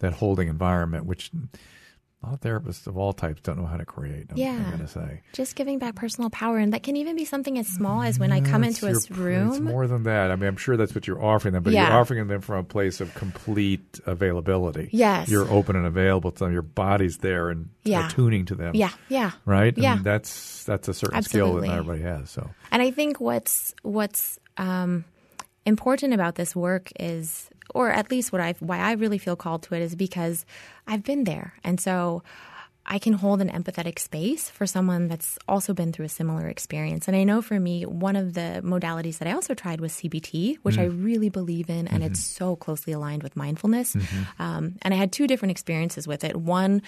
[0.00, 1.30] that holding environment, which
[2.22, 4.26] a lot of therapists of all types don't know how to create.
[4.30, 4.52] I'm, Yeah.
[4.52, 5.22] I'm going to say.
[5.32, 8.30] Just giving back personal power, and that can even be something as small as when
[8.30, 9.64] I come into a your s- pr- It's room.
[9.64, 10.30] more than that.
[10.30, 11.88] I mean, I'm sure that's what you're offering them, but Yeah.
[11.88, 14.88] you're offering them from a place of complete availability.
[14.92, 15.28] Yes.
[15.28, 16.52] You're open and available to them.
[16.52, 18.06] Your body's there and Yeah.
[18.06, 18.76] attuning to them.
[18.76, 19.32] Yeah, yeah.
[19.44, 19.76] Right?
[19.76, 19.96] Yeah.
[19.96, 22.30] And that's that's a certain skill that not everybody has.
[22.30, 25.04] So And I think what's what's um,
[25.66, 29.62] important about this work is, or at least what I why I really feel called
[29.64, 30.44] to it is because
[30.86, 32.22] I've been there, and so
[32.84, 37.06] I can hold an empathetic space for someone that's also been through a similar experience.
[37.06, 40.58] And I know for me, one of the modalities that I also tried was CBT,
[40.62, 41.04] which I mm.
[41.04, 42.44] really believe in, and it's mm-hmm.
[42.44, 43.94] so closely aligned with mindfulness.
[43.94, 44.42] Mm-hmm.
[44.42, 46.34] Um, and I had two different experiences with it.
[46.34, 46.82] One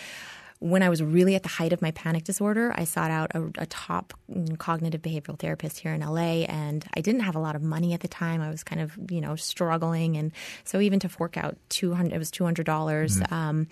[0.64, 3.50] when I was really at the height of my panic disorder, I sought out a,
[3.58, 4.14] a top
[4.56, 8.00] cognitive behavioral therapist here in LA, and I didn't have a lot of money at
[8.00, 8.40] the time.
[8.40, 10.32] I was kind of, you know, struggling, and
[10.64, 13.20] so even to fork out two hundred, it was two hundred dollars.
[13.30, 13.68] Um,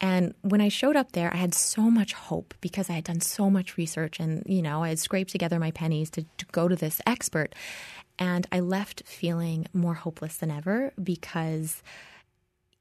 [0.00, 3.20] and when I showed up there, I had so much hope because I had done
[3.20, 6.66] so much research, and you know, I had scraped together my pennies to, to go
[6.66, 7.54] to this expert,
[8.18, 11.82] and I left feeling more hopeless than ever because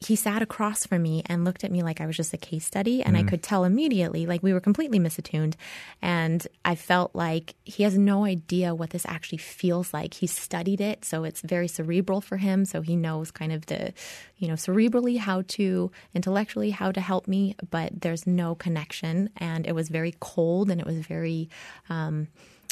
[0.04, 2.66] he sat across from me and looked at me like I was just a case
[2.66, 3.04] study.
[3.04, 5.54] And I could tell immediately, like we were completely misattuned.
[6.02, 10.16] And I felt like he has no idea what this actually feels like.
[10.16, 12.66] He studied it, so it's very cerebral for him.
[12.66, 13.94] So he knows kind of the,
[14.38, 19.30] you know, cerebrally how to, intellectually how to help me, but there's no connection.
[19.38, 21.48] And it was very cold and it was very,
[21.90, 22.28] um,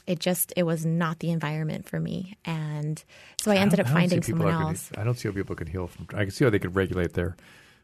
[0.09, 3.03] it just it was not the environment for me and
[3.41, 5.33] so i ended up I finding people someone that could- else I don't see how
[5.33, 6.07] people could heal from.
[6.13, 7.35] I can see how they could regulate their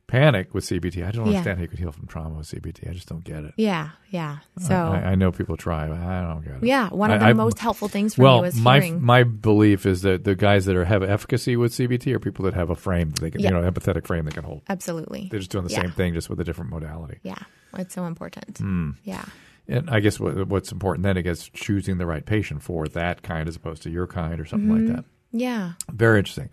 [0.08, 1.04] panic with CBT.
[1.04, 1.32] I don't Yeah.
[1.40, 2.88] understand how you could heal from trauma with CBT.
[2.90, 3.54] I just don't get it.
[3.58, 4.38] Yeah, yeah.
[4.60, 6.64] So I, I know people try, but I don't get it.
[6.64, 9.04] yeah, one of the I- most helpful things for well, me was my hearing.
[9.04, 12.54] my belief is that the guys that are have efficacy with CBT are people that
[12.54, 13.50] have a frame that they can, Yeah.
[13.50, 14.62] you know, empathetic frame they can hold.
[14.70, 15.28] Absolutely.
[15.32, 15.82] They're just doing the Yeah.
[15.82, 17.18] same thing, just with a different modality.
[17.24, 17.40] Yeah,
[17.78, 18.60] it's so important.
[18.60, 18.92] Hmm.
[19.04, 19.26] Yeah,
[19.68, 23.24] And I guess what, what's important then, I guess, choosing the right patient for that
[23.24, 24.88] kind as opposed to your kind or something Mm-hmm.
[24.88, 25.06] like that.
[25.32, 26.50] yeah, Very interesting.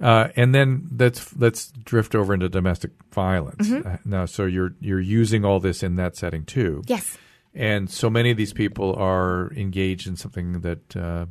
[0.00, 3.68] Uh, and then let's let's drift over into domestic violence.
[3.68, 3.86] Mm-hmm.
[3.88, 6.82] Uh, now, so you're you're using all this in that setting too.
[6.88, 7.16] yes,
[7.54, 11.26] And so many of these people are engaged in something that uh,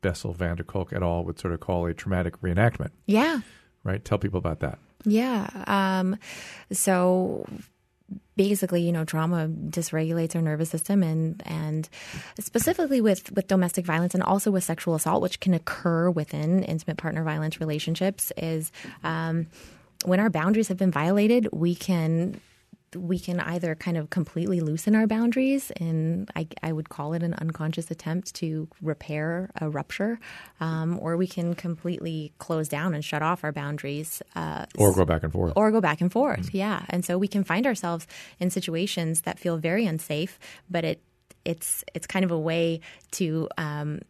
[0.00, 1.24] Bessel van der Kolk et al.
[1.24, 3.40] would sort of call a traumatic reenactment, yeah,
[3.84, 4.02] right?
[4.04, 4.78] Tell people about that.
[5.04, 5.48] yeah.
[5.66, 6.16] Um,
[6.72, 7.46] so
[8.36, 11.88] basically, you know, trauma dysregulates our nervous system, and and
[12.38, 16.96] specifically with with domestic violence and also with sexual assault, which can occur within intimate
[16.96, 18.72] partner violence relationships, is
[19.04, 19.46] um,
[20.04, 22.40] when our boundaries have been violated, we can
[22.96, 27.22] we can either kind of completely loosen our boundaries, and I, I would call it
[27.22, 30.18] an unconscious attempt to repair a rupture,
[30.60, 34.22] um, or we can completely close down and shut off our boundaries.
[34.34, 35.52] Uh, Or go back and forth.
[35.56, 36.54] or go back and forth.
[36.54, 38.06] Yeah, and so we can find ourselves
[38.38, 40.38] in situations that feel very unsafe,
[40.70, 41.02] but it
[41.44, 42.80] it's it's kind of a way
[43.12, 44.00] to um,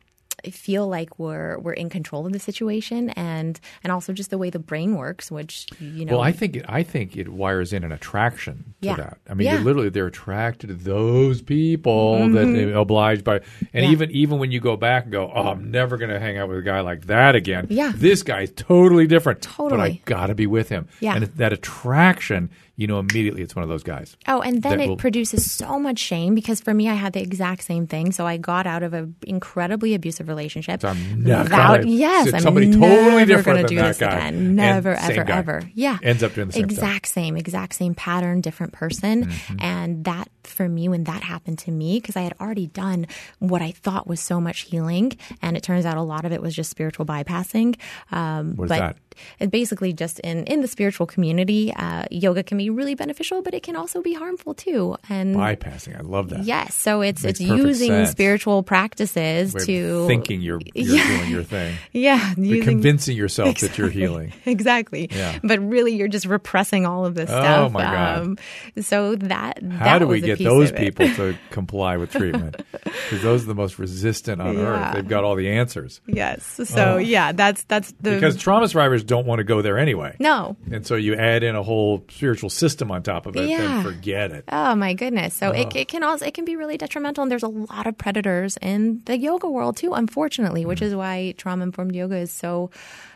[0.50, 4.50] feel like we're we're in control of the situation, and and also just the way
[4.50, 6.12] the brain works, which you know.
[6.14, 8.96] Well, I think it, I think it wires in an attraction to Yeah.
[8.96, 9.18] that.
[9.30, 9.58] I mean, Yeah.
[9.60, 13.78] literally they're attracted to those people that they're obliged by, and Mm-hmm.
[13.78, 13.90] Yeah.
[13.90, 16.48] even even when you go back and go, oh, I'm never going to hang out
[16.48, 17.66] with a guy like that again.
[17.70, 17.92] Yeah.
[17.94, 19.42] this guy's totally different.
[19.42, 20.88] Totally, but I got to be with him.
[21.00, 21.14] Yeah.
[21.16, 22.50] and that attraction,
[22.82, 24.16] you know, immediately it's one of those guys.
[24.26, 27.20] Oh, and then it will- produces so much shame because for me, I had the
[27.22, 28.10] exact same thing.
[28.10, 30.80] So I got out of an incredibly abusive relationship.
[30.82, 33.76] So I'm not without- gonna- yes, so I'm somebody never totally different gonna than do
[33.76, 34.16] that this guy.
[34.18, 34.54] again.
[34.56, 35.62] Never, same ever, ever.
[35.74, 36.78] Yeah, Ends up doing the same stuff.
[36.78, 39.26] exact same, exact same pattern, different person.
[39.26, 39.56] Mm-hmm.
[39.60, 43.06] And that for me, when that happened to me, because I had already done
[43.38, 46.42] what I thought was so much healing, and it turns out a lot of it
[46.42, 47.76] was just spiritual bypassing.
[48.10, 48.96] Um, What is but that?
[49.38, 53.54] It basically just in in the spiritual community, uh, yoga can be really beneficial, but
[53.54, 54.96] it can also be harmful too.
[55.08, 56.44] And Bypassing, I love that.
[56.44, 58.10] Yes, so it's it's using sense.
[58.10, 61.18] spiritual practices to thinking you're, you're Yeah.
[61.18, 64.32] doing your thing, yeah, You're using convincing yourself that you're healing.
[64.46, 65.08] exactly.
[65.10, 65.38] Yeah.
[65.42, 67.66] But really, you're just repressing all of this stuff.
[67.66, 68.18] Oh, my God.
[68.22, 68.38] Um,
[68.80, 72.56] so that How that do we get those people to comply with treatment?
[72.72, 74.94] Because those are the most resistant on earth.
[74.94, 76.00] They've got all the answers.
[76.06, 76.44] Yes.
[76.64, 76.98] So Oh.
[76.98, 80.16] yeah, that's that's the Because trauma survivors don't want to go there anyway.
[80.18, 80.56] no.
[80.70, 83.58] And so you add in a whole spiritual system on top of it, Yeah.
[83.58, 84.44] then forget it.
[84.50, 85.34] Oh my goodness!
[85.34, 87.96] So it, it can also it can be really detrimental, and there's a lot of
[87.98, 90.68] predators in the yoga world too, unfortunately, Mm.
[90.68, 92.70] which is why trauma informed yoga is so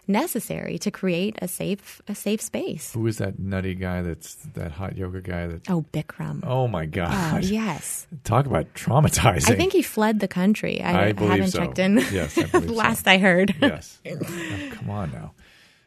[0.09, 2.93] necessary to create a safe a safe space.
[2.93, 6.41] Who is that nutty guy that's that hot yoga guy that Oh, Bikram.
[6.47, 7.45] Oh my Oh, god.
[7.61, 8.07] yes.
[8.25, 9.51] Talk about traumatizing.
[9.51, 10.81] I think he fled the country.
[10.81, 11.59] I, I believe haven't so.
[11.59, 11.97] checked in.
[12.13, 12.75] Yes, I believe so.
[12.75, 13.55] Last I heard.
[13.61, 13.99] yes.
[14.09, 15.33] Oh, come on now.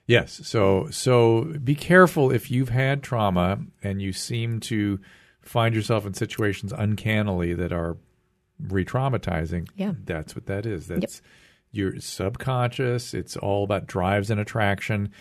[0.10, 0.42] Yes.
[0.48, 5.00] So so be careful if you've had trauma and you seem to
[5.42, 7.96] find yourself in situations uncannily that are
[8.60, 9.70] re-traumatizing.
[9.76, 9.94] Yeah.
[10.06, 10.88] That's what that is.
[10.88, 11.22] That's
[11.72, 13.14] your subconscious.
[13.14, 15.12] It's all about drives and attraction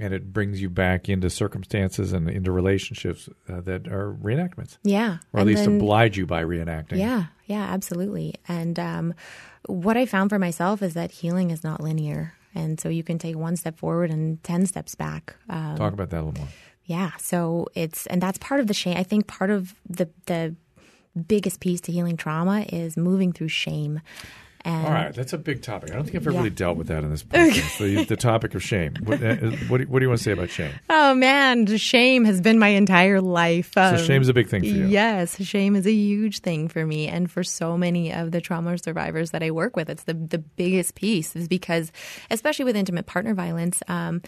[0.00, 5.18] and it brings you back into circumstances and into relationships uh, that are reenactments Yeah.
[5.32, 6.96] or at And least then- oblige you by reenacting.
[6.98, 8.34] Yeah, yeah, absolutely.
[8.48, 9.14] And um,
[9.66, 12.34] what I found for myself is that healing is not linear.
[12.54, 15.36] And so you can take one step forward and 10 steps back.
[15.48, 16.48] Um, Talk about that a little more.
[16.84, 17.12] yeah.
[17.18, 18.96] So it's, and that's part of the shame.
[18.96, 20.54] I think part of the, the
[21.28, 24.00] biggest piece to healing trauma is moving through shame.
[24.64, 25.90] And All right, that's a big topic.
[25.90, 26.38] I don't think I've ever Yeah.
[26.38, 27.78] really dealt with that in this podcast.
[27.78, 28.94] the, the topic of shame.
[29.02, 29.34] What, uh,
[29.68, 30.72] what, do, what do you want to say about shame?
[30.88, 33.72] Oh man, shame has been my entire life.
[33.74, 34.86] So Um, shame's a big thing for you.
[34.86, 38.78] Yes, shame is a huge thing for me and for so many of the trauma
[38.78, 39.90] survivors that I work with.
[39.90, 41.90] It's the the biggest piece is because,
[42.30, 44.22] especially with intimate partner violence, um,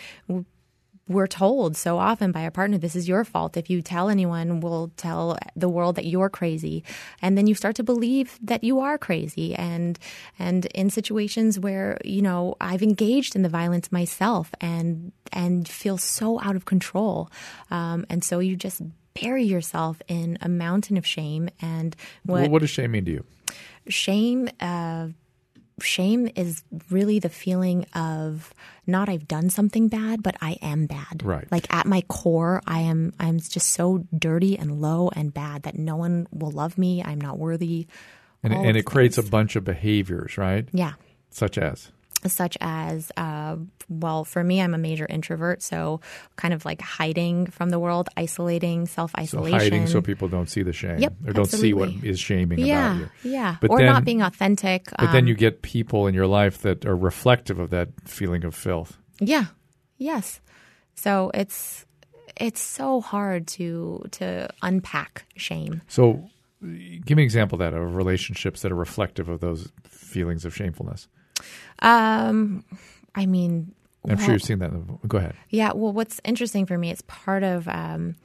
[1.07, 3.57] we're told so often by our partner, this is your fault.
[3.57, 6.83] If you tell anyone, we'll tell the world that you're crazy.
[7.21, 9.55] And then you start to believe that you are crazy.
[9.55, 9.99] And,
[10.39, 15.99] and in situations where, you know, I've engaged in the violence myself and, and feel
[15.99, 17.31] so out of control.
[17.71, 18.81] Um, and so you just
[19.21, 21.51] bury yourself in a mountain of shame.
[21.61, 23.25] And what, Well, what does shame mean to you?
[23.89, 25.09] shame uh,
[25.81, 28.53] shame is really the feeling of
[28.87, 31.23] not I've done something bad, but I am bad.
[31.23, 31.51] Right.
[31.51, 35.77] Like at my core, I am I'm just so dirty and low and bad that
[35.77, 37.03] no one will love me.
[37.03, 37.87] I'm not worthy.
[38.43, 40.69] And, and it creates a bunch of behaviors, right?
[40.73, 40.93] yeah.
[41.31, 41.91] Such as
[42.27, 43.57] Such as, uh,
[43.89, 46.01] well, for me, I'm a major introvert, so
[46.37, 49.59] kind of like hiding from the world, isolating, self isolation.
[49.61, 52.61] so hiding so people don't see the shame Yep, or don't see what is shaming
[52.61, 53.31] yeah, about you.
[53.33, 54.87] yeah, But or then- not being authentic.
[54.99, 58.45] But then um, you get people in your life that are reflective of that feeling
[58.45, 58.97] of filth.
[59.21, 59.47] Yeah.
[59.99, 60.41] Yes.
[60.95, 61.85] So it's
[62.41, 65.83] it's so hard to to unpack shame.
[65.89, 66.31] So
[66.63, 70.55] give me an example of that of relationships that are reflective of those feelings of
[70.57, 71.07] shamefulness.
[71.81, 72.65] Um
[73.15, 73.75] I mean
[74.07, 74.71] I'm sure you've seen that.
[75.09, 75.35] Go ahead.
[75.49, 78.17] Yeah, well what's interesting for me it's part of um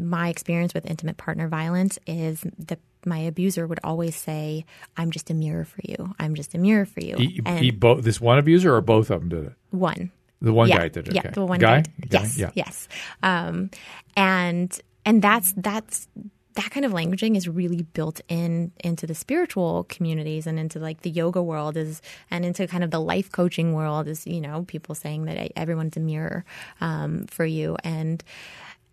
[0.00, 4.64] my experience with intimate partner violence is the my abuser would always say,
[4.96, 6.14] "I'm just a mirror for you.
[6.20, 9.20] I'm just a mirror for you." He, he bo- this one abuser or both of
[9.20, 9.52] them did it?
[9.70, 10.12] one.
[10.40, 11.14] The one yeah, guy did it.
[11.14, 11.30] Yeah, okay.
[11.34, 11.82] the one guy.
[11.82, 11.90] guy.
[12.08, 12.20] Guy?
[12.22, 12.50] Yes, Yeah.
[12.54, 12.88] yes.
[13.22, 13.70] Um,
[14.16, 16.08] and and that's that's
[16.54, 21.02] that kind of languaging is really built in into the spiritual communities and into like
[21.02, 24.64] the yoga world is and into kind of the life coaching world is you know
[24.64, 26.44] people saying that everyone's a mirror
[26.80, 28.22] um, for you and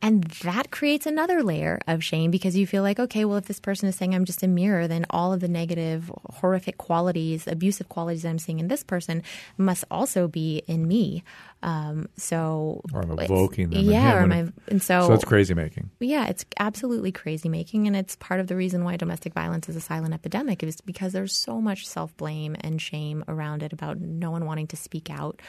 [0.01, 3.59] and that creates another layer of shame because you feel like, okay, well, if this
[3.59, 7.89] person is saying I'm just a mirror, then all of the negative, horrific qualities, abusive
[7.89, 9.23] qualities I'm seeing in this person
[9.57, 11.23] must also be in me.
[11.61, 14.71] Um, so, Or I'm evoking them Yeah, or am and I?
[14.71, 15.89] And so, So that's crazy making.
[15.99, 19.75] yeah, it's absolutely crazy making, and it's part of the reason why domestic violence is
[19.75, 23.99] a silent epidemic is because there's so much self blame and shame around it about
[23.99, 25.41] no one wanting to speak out,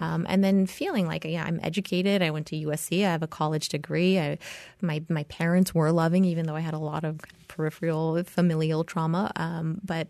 [0.00, 2.22] um, and then feeling like yeah, I'm educated.
[2.22, 3.04] I went to USC.
[3.04, 4.18] I have a college degree.
[4.18, 4.38] I,
[4.80, 9.32] my my parents were loving, even though I had a lot of peripheral familial trauma.
[9.36, 10.08] Um, but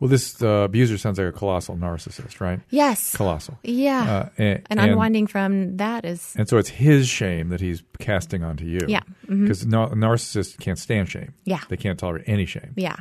[0.00, 2.60] Well, this uh, abuser sounds like a colossal narcissist, right?
[2.70, 3.58] yes, Colossal.
[3.62, 7.60] yeah, Uh, and, and and- unwinding from that is And so it's his shame that
[7.60, 8.80] he's casting onto you.
[8.88, 9.00] Yeah.
[9.26, 9.42] Mm-hmm.
[9.44, 11.32] Because narcissists can't stand shame.
[11.44, 11.60] Yeah.
[11.68, 12.72] They can't tolerate any shame.
[12.76, 12.96] yeah.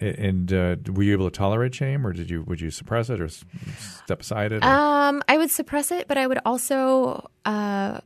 [0.00, 3.20] And uh, were you able to tolerate shame, or did you would you suppress it
[3.20, 4.64] or step aside it?
[4.64, 8.00] or- Um, I would suppress it, but I would also uh,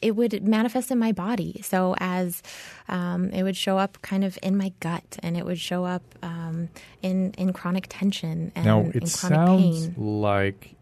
[0.00, 1.60] it would manifest in my body.
[1.62, 2.42] So as
[2.88, 6.02] um, it would show up kind of in my gut, and it would show up
[6.22, 6.68] um,
[7.02, 9.94] in in chronic tension and now it chronic sounds pain.
[9.96, 10.74] like.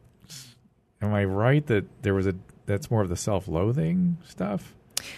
[1.02, 2.34] Am I right that there was a
[2.66, 4.74] that's more of the self-loathing stuff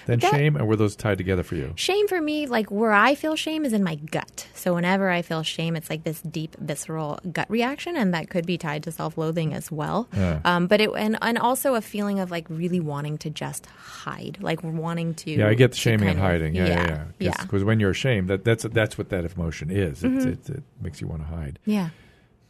[0.07, 1.73] than That- shame, or were those tied together for you?
[1.77, 4.47] Shame for me, like where I feel shame is in my gut.
[4.55, 8.47] So whenever I feel shame, it's like this deep, visceral gut reaction, and that could
[8.47, 10.09] be tied to self-loathing as well.
[10.17, 10.41] Yeah.
[10.45, 14.39] Um, but it and and also a feeling of like really wanting to just hide,
[14.41, 15.31] like wanting to.
[15.31, 16.55] Yeah, I get the shaming and of- hiding.
[16.55, 17.05] Yeah, yeah, yeah, yeah.
[17.19, 17.43] yeah.
[17.43, 20.03] Because when you're ashamed, that that's that's what that emotion is.
[20.05, 20.29] It, Mm-hmm.
[20.29, 21.59] it, it makes you want to hide.
[21.65, 21.91] Yeah.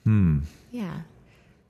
[0.04, 0.40] Hmm.
[0.70, 1.02] Yeah.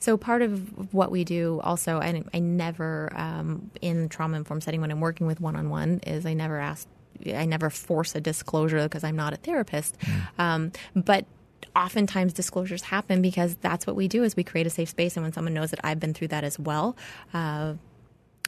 [0.02, 4.80] So part of what we do also, and I never um, in trauma informed setting
[4.80, 6.88] when I'm working with one on one is I never ask,
[7.32, 9.96] I never force a disclosure because I'm not a therapist,
[10.38, 11.24] um, but.
[11.74, 14.24] Oftentimes, disclosures happen because that's what we do.
[14.24, 16.44] Is we create a safe space, and when someone knows that I've been through that
[16.44, 16.96] as well,
[17.32, 17.74] uh,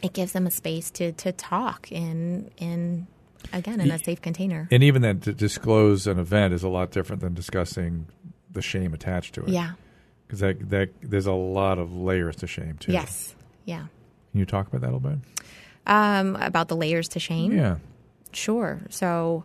[0.02, 3.06] it gives them a space to to talk in in
[3.50, 4.68] again in a safe container.
[4.70, 8.08] And even then, to disclose an event is a lot different than discussing
[8.50, 9.48] the shame attached to it.
[9.48, 9.72] Yeah.
[10.34, 12.92] Because that that there's a lot of layers to shame too.
[12.92, 13.34] Yes.
[13.64, 13.86] Yeah.
[14.32, 15.18] Can you talk about that a little bit?
[15.86, 17.52] Um, about the layers to shame.
[17.52, 17.76] Yeah.
[18.32, 18.80] Sure.
[18.90, 19.44] So,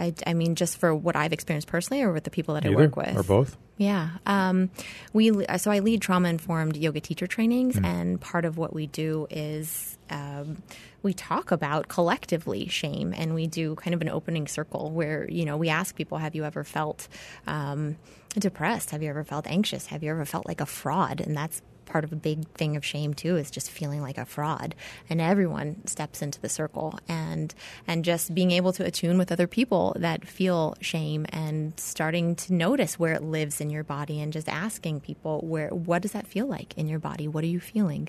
[0.00, 2.70] I, I mean, just for what I've experienced personally, or with the people that I
[2.70, 3.56] work with, or both.
[3.76, 4.08] Yeah.
[4.24, 4.70] Um,
[5.12, 7.84] we so I lead trauma informed yoga teacher trainings, Hmm.
[7.84, 10.62] and part of what we do is um,
[11.06, 15.44] we talk about collectively shame, and we do kind of an opening circle where you
[15.44, 17.08] know we ask people, "Have you ever felt
[17.46, 17.96] um,
[18.36, 18.90] depressed?
[18.90, 19.86] Have you ever felt anxious?
[19.86, 22.84] Have you ever felt like a fraud?" And that's part of a big thing of
[22.84, 24.74] shame too is just feeling like a fraud
[25.08, 27.54] and everyone steps into the circle and
[27.86, 32.52] and just being able to attune with other people that feel shame and starting to
[32.52, 36.26] notice where it lives in your body and just asking people where what does that
[36.26, 38.08] feel like in your body what are you feeling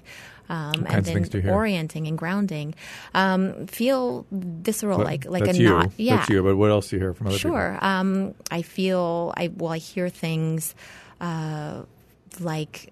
[0.49, 1.53] um, and then things do you hear?
[1.53, 2.73] orienting and grounding
[3.13, 5.69] um, feel visceral like like a you.
[5.69, 6.43] knot yeah That's you.
[6.43, 7.51] But what else do you hear from other people?
[7.51, 7.77] Sure.
[7.81, 10.75] Um, I feel I well, I hear things
[11.21, 11.83] uh,
[12.39, 12.91] like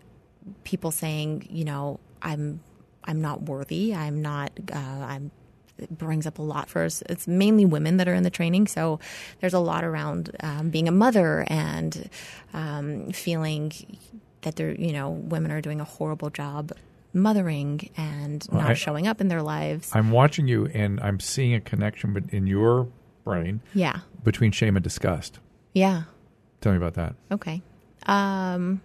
[0.64, 2.60] people saying, you know, I'm
[3.04, 3.94] I'm not worthy.
[3.94, 4.52] I'm not.
[4.72, 5.32] Uh, I'm.
[5.78, 7.04] It brings up a lot for us.
[7.10, 9.00] It's mainly women that are in the training, so
[9.42, 12.10] there's a lot around um, being a mother and
[12.54, 13.74] um, feeling
[14.44, 16.72] that they're, you know, women are doing a horrible job
[17.14, 19.92] mothering and Well, not I- showing up in their lives.
[19.94, 22.88] I'm watching you, and I'm seeing a connection bet- in your
[23.26, 25.40] brain yeah, between shame and disgust.
[25.74, 26.04] yeah.
[26.62, 27.16] Tell me about that.
[27.32, 27.62] Okay.
[28.08, 28.82] Um,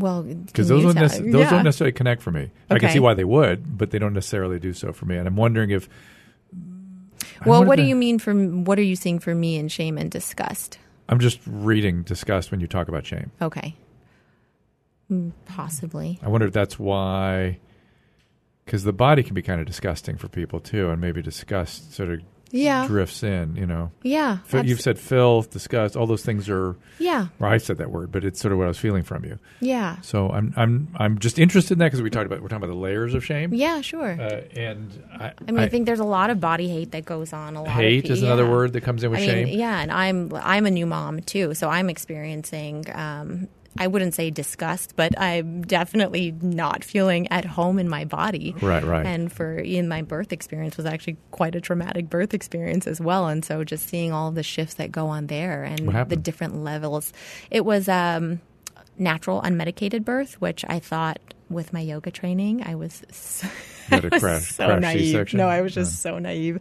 [0.00, 1.50] well, Because those, don't, nec- those yeah.
[1.50, 2.50] don't necessarily connect for me.
[2.68, 5.16] I can see why they would, but they don't necessarily do so for me.
[5.16, 5.88] And I'm wondering if.
[7.46, 10.10] Well, what do you mean from what are you seeing for me in shame and
[10.10, 10.78] disgust?
[11.08, 13.30] I'm just reading disgust when you talk about shame.
[13.40, 13.74] Okay.
[15.10, 16.18] Mm, Possibly.
[16.22, 17.58] I wonder if that's why.
[18.64, 22.10] Because the body can be kind of disgusting for people too, and maybe disgust sort
[22.10, 22.20] of
[22.50, 22.86] Yeah.
[22.86, 23.56] drifts in.
[23.56, 24.38] You know, Yeah.
[24.52, 26.76] You've said filth, disgust, all those things are.
[26.98, 27.28] yeah.
[27.38, 29.38] Or I said that word, but it's sort of what I was feeling from you.
[29.60, 30.00] Yeah.
[30.02, 32.74] So I'm I'm I'm just interested in that because we talked about we're talking about
[32.74, 33.54] the layers of shame.
[33.54, 34.12] Yeah, sure.
[34.20, 37.32] Uh, and I, I mean, I, think there's a lot of body hate that goes
[37.32, 37.56] on.
[37.56, 39.48] A lot hate of, is another word that comes in with I shame.
[39.48, 42.84] yeah, and I'm I'm a new mom too, so I'm experiencing.
[42.92, 43.48] Um,
[43.78, 48.54] I wouldn't say disgust, but I'm definitely not feeling at home in my body.
[48.60, 49.06] Right, right.
[49.06, 53.28] And for in my birth experience was actually quite a traumatic birth experience as well.
[53.28, 57.12] And so just seeing all the shifts that go on there and the different levels,
[57.50, 58.40] it was um,
[58.98, 61.20] natural unmedicated birth, which I thought
[61.50, 63.02] with my yoga training, I was.
[63.10, 63.46] So,
[63.90, 65.00] You had a I was crash- so crash naive.
[65.00, 65.38] C-section?
[65.38, 66.58] No, I was just so naive.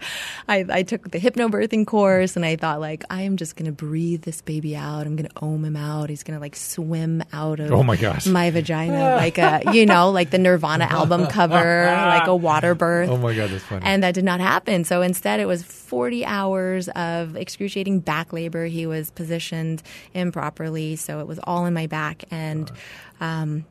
[0.47, 4.23] I, I took the hypnobirthing course and I thought like I am just gonna breathe
[4.23, 5.05] this baby out.
[5.05, 6.09] I'm gonna ohm him out.
[6.09, 8.25] He's gonna like swim out of Oh, my gosh.
[8.25, 13.09] my vagina like a you know like the Nirvana album cover like a water birth.
[13.09, 13.85] oh my god, that's funny.
[13.85, 14.83] And that did not happen.
[14.83, 18.65] So instead, it was 40 hours of excruciating back labor.
[18.65, 19.83] He was positioned
[20.15, 22.71] improperly, so it was all in my back, and
[23.21, 23.65] um,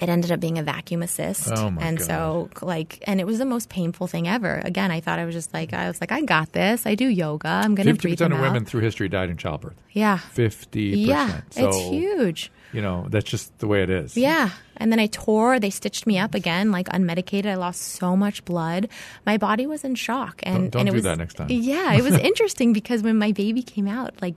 [0.00, 1.50] it ended up being a vacuum assist.
[1.54, 4.60] Oh, and so, like, and it was the most painful thing ever.
[4.64, 6.86] Again, I thought I was just like, I was like, I got this.
[6.86, 7.48] I do yoga.
[7.48, 9.76] I'm going to Fifty breathe percent of women through history died in childbirth.
[9.92, 11.40] Yeah, Fifty yeah.
[11.50, 12.52] So it's huge.
[12.72, 14.16] you know that's just the way it is.
[14.16, 14.50] Yeah.
[14.78, 17.46] And then I tore, they stitched me up again, like unmedicated.
[17.46, 18.88] I lost so much blood.
[19.24, 20.40] My body was in shock.
[20.42, 21.48] And, Don't- don't and it do was, that next time.
[21.50, 21.94] Yeah.
[21.94, 24.34] It was interesting because when my baby came out, like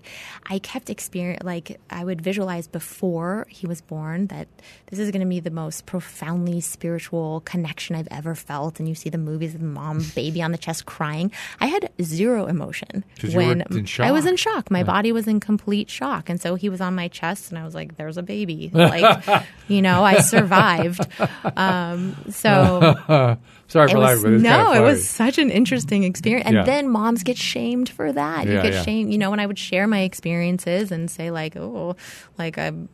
[0.49, 4.47] I kept experience, like I would visualize before he was born that
[4.87, 8.79] this is going to be the most profoundly spiritual connection I've ever felt.
[8.79, 11.31] And you see the movies of mom, baby on the chest crying.
[11.59, 13.61] I had zero emotion 'Cause you were when
[13.99, 14.71] I was in shock.
[14.71, 16.29] My body was in complete shock.
[16.29, 18.71] And so he was on my chest and I was like, there's a baby.
[18.79, 21.01] Like, you know, I survived.
[21.57, 22.95] Um, so
[23.67, 26.47] Sorry for was, laughing, no, kind of it was such an interesting experience.
[26.47, 26.63] And Yeah.
[26.63, 28.45] then moms get shamed for that.
[28.47, 28.81] you Yeah, get yeah.
[28.83, 31.95] shamed, you know, when I would share my experiences and say like, oh,
[32.37, 32.89] like I'm,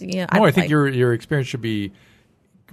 [0.00, 1.92] you know, No, I'm I think like- your your experience should be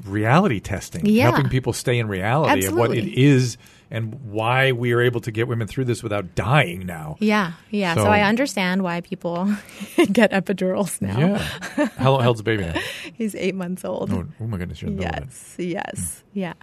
[0.06, 1.32] reality testing, Yeah.
[1.32, 3.58] helping people stay in reality of what it is
[3.94, 7.18] and why we are able to get women through this without dying now.
[7.20, 7.94] yeah, yeah.
[7.96, 9.54] So, So- I understand why people
[10.12, 11.20] get epidurals now.
[11.20, 11.88] Yeah.
[11.98, 12.80] How old's the baby now?
[13.14, 14.12] He's eight months old.
[14.14, 15.20] Oh, oh my goodness, you're in the middle.
[15.26, 16.54] Yes, yes, yeah.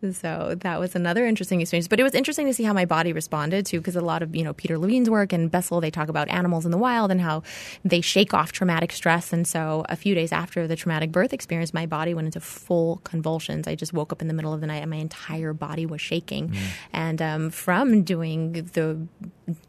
[0.00, 1.88] So that was another interesting experience.
[1.88, 4.34] But it was interesting to see how my body responded to because a lot of,
[4.36, 7.20] you know, Peter Levine's work and Bessel, they talk about animals in the wild and
[7.20, 7.42] how
[7.84, 9.32] they shake off traumatic stress.
[9.32, 12.98] And so a few days after the traumatic birth experience, my body went into full
[13.02, 13.66] convulsions.
[13.66, 16.00] I just woke up in the middle of the night and my entire body was
[16.00, 16.54] shaking.
[16.92, 19.00] And um, from doing the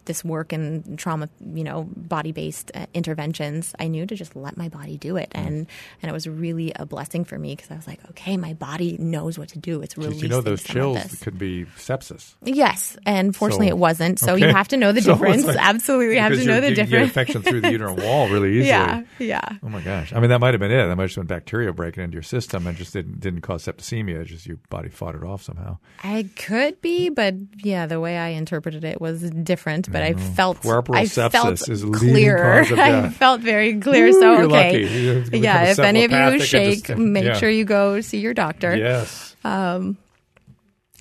[0.04, 4.58] this work and trauma, you know, body based uh, interventions, I knew to just let
[4.58, 5.48] my body do it, Mm.
[5.48, 5.68] and
[6.02, 8.98] and it was really a blessing for me because I was like, okay, my body
[9.00, 9.82] knows what to do.
[9.82, 12.34] It's you know those chills could be sepsis.
[12.44, 14.20] Yes, and fortunately So- it wasn't.
[14.20, 14.48] So Okay.
[14.48, 15.46] you have to know the So difference.
[15.46, 16.90] like- Absolutely, you have to know the difference.
[16.90, 18.68] Get infection through the uterine wall really easily.
[18.68, 19.42] yeah, yeah.
[19.64, 20.14] Oh my gosh!
[20.14, 20.88] I mean, that might have been it.
[20.88, 23.66] That might have just been bacteria breaking into your system and just didn't didn't cause
[23.66, 24.22] septicemia.
[24.22, 25.78] It's just your body fought it off somehow.
[26.04, 29.92] I could be, but yeah, the way I interpreted it was different.
[29.92, 32.44] But I felt Puerperal I sepsis felt is a leading clear.
[32.78, 34.06] I felt very clear.
[34.08, 34.78] Woo, so okay, lucky.
[35.00, 35.64] You become yeah.
[35.72, 37.34] If any of you shake, just- make yeah.
[37.38, 38.76] sure you go see your doctor.
[38.76, 39.36] Yes.
[39.46, 39.96] Oh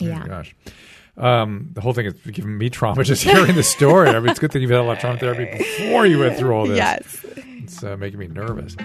[0.00, 0.18] Yeah.
[0.20, 0.54] my gosh.
[1.16, 4.08] Um, the whole thing is giving me trauma just hearing the story.
[4.08, 6.38] I mean, it's good thing you've had a lot of trauma therapy before you went
[6.38, 6.76] through all this.
[6.76, 7.24] Yes.
[7.36, 8.76] It's uh, making me nervous.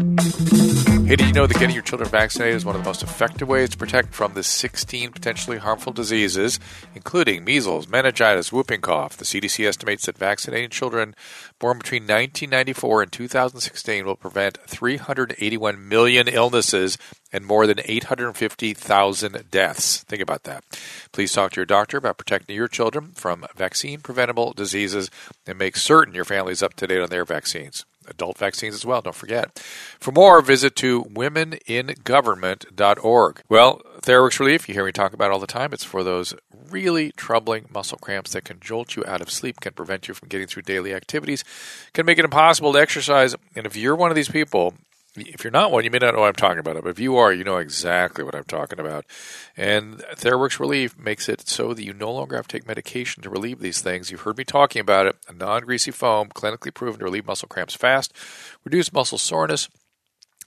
[0.00, 3.46] Hey, did you know that getting your children vaccinated is one of the most effective
[3.46, 6.58] ways to protect from the 16 potentially harmful diseases,
[6.94, 9.18] including measles, meningitis, whooping cough?
[9.18, 11.14] The CDC estimates that vaccinating children
[11.58, 16.96] born between 1994 and 2016 will prevent 381 million illnesses
[17.30, 20.02] and more than 850,000 deaths.
[20.04, 20.64] Think about that.
[21.12, 25.10] Please talk to your doctor about protecting your children from vaccine preventable diseases
[25.46, 28.84] and make certain your family is up to date on their vaccines adult vaccines as
[28.84, 29.00] well.
[29.00, 29.58] Don't forget.
[29.98, 33.42] For more, visit to womeningovernment.org.
[33.48, 35.72] Well, Theraworx Relief, you hear me talk about all the time.
[35.72, 36.34] It's for those
[36.70, 40.28] really troubling muscle cramps that can jolt you out of sleep, can prevent you from
[40.28, 41.44] getting through daily activities,
[41.92, 43.34] can make it impossible to exercise.
[43.54, 44.74] And if you're one of these people,
[45.16, 46.82] if you're not one, you may not know what I'm talking about.
[46.82, 49.04] But if you are, you know exactly what I'm talking about.
[49.56, 53.30] And Theraworx Relief makes it so that you no longer have to take medication to
[53.30, 54.10] relieve these things.
[54.10, 55.16] You've heard me talking about it.
[55.28, 58.12] A non-greasy foam, clinically proven to relieve muscle cramps fast,
[58.64, 59.68] reduce muscle soreness,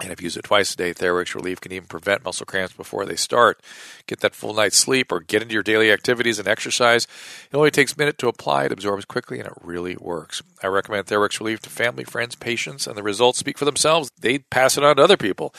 [0.02, 2.74] and if you use it twice a day, Theraworx Relief can even prevent muscle cramps
[2.74, 3.62] before they start.
[4.08, 7.06] Get that full night's sleep or get into your daily activities and exercise.
[7.52, 8.66] It only takes a minute to apply.
[8.66, 10.42] It absorbs quickly and it really works.
[10.64, 14.12] I recommend Theraworx Relief to family, friends, patients, and the results speak for themselves.
[14.20, 15.54] They pass it on to other people.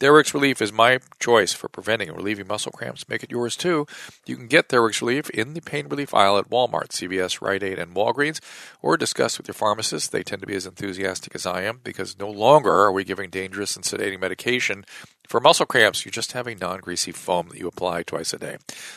[0.00, 3.06] Theraworx Relief is my choice for preventing and relieving muscle cramps.
[3.06, 3.86] Make it yours too.
[4.24, 7.78] You can get Theraworx Relief in the pain relief aisle at Walmart, CVS, Rite Aid,
[7.78, 8.40] and Walgreens,
[8.80, 10.10] or discuss with your pharmacist.
[10.10, 13.28] They tend to be as enthusiastic as I am because no longer are we giving
[13.28, 14.86] dangerous and sedating medication.
[15.28, 18.38] For muscle cramps, you just have a non greasy foam that you apply twice a
[18.38, 18.56] day.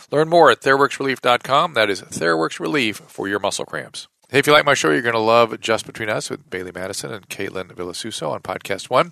[0.10, 1.74] Learn more at TheraworxRelief.com.
[1.74, 4.08] That is Theraworx Relief for your muscle cramps.
[4.30, 6.74] Hey, if you like my show, you're going to love Just Between Us with Bailee
[6.74, 9.12] Madison and Kaitlin Vilasuso on Podcast One.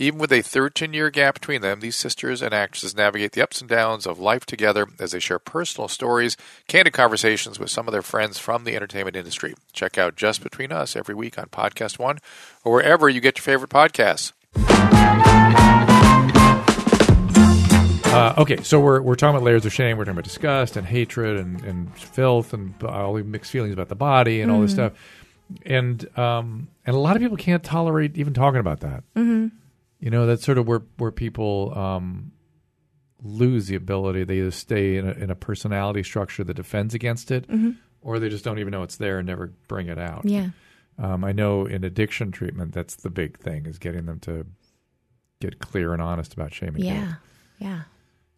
[0.00, 3.60] Even with a 13 year gap between them, these sisters and actresses navigate the ups
[3.60, 6.36] and downs of life together as they share personal stories,
[6.68, 9.54] candid conversations with some of their friends from the entertainment industry.
[9.72, 12.18] Check out Just Between Us every week on Podcast One
[12.64, 14.32] or wherever you get your favorite podcasts.
[18.06, 19.98] Uh, okay, so we're we're talking about layers of shame.
[19.98, 23.88] We're talking about disgust and hatred and, and filth and all the mixed feelings about
[23.88, 24.92] the body and all this stuff.
[25.66, 29.02] And um, and a lot of people can't tolerate even talking about that.
[29.16, 29.48] Mm-hmm.
[30.00, 32.32] You know, that's sort of where where people um,
[33.22, 34.24] lose the ability.
[34.24, 37.46] They either stay in a, in a personality structure that defends against it,
[38.00, 40.24] or they just don't even know it's there and never bring it out.
[40.24, 40.50] Yeah.
[40.98, 44.46] Um, I know in addiction treatment, that's the big thing is getting them to
[45.40, 46.94] get clear and honest about shame and guilt.
[46.94, 47.14] Yeah.
[47.58, 47.80] Yeah.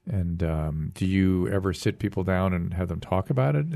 [0.06, 3.66] And um, do you ever sit people down and have them talk about it?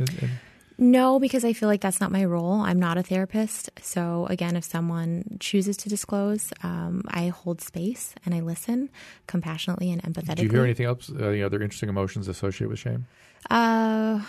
[0.77, 2.55] No, because I feel like that's not my role.
[2.55, 3.71] I'm not a therapist.
[3.81, 8.91] So, again, if someone chooses to disclose, um, I hold space and I listen
[9.27, 10.37] compassionately and empathetically.
[10.37, 11.11] do you hear anything else?
[11.11, 13.07] Uh, Any other interesting emotions associated with shame?
[13.51, 14.21] Uh,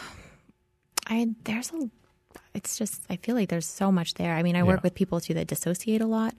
[1.07, 1.89] I there's a.
[2.53, 4.33] It's just I feel like there's so much there.
[4.33, 6.33] I mean, I work with people too that dissociate a lot.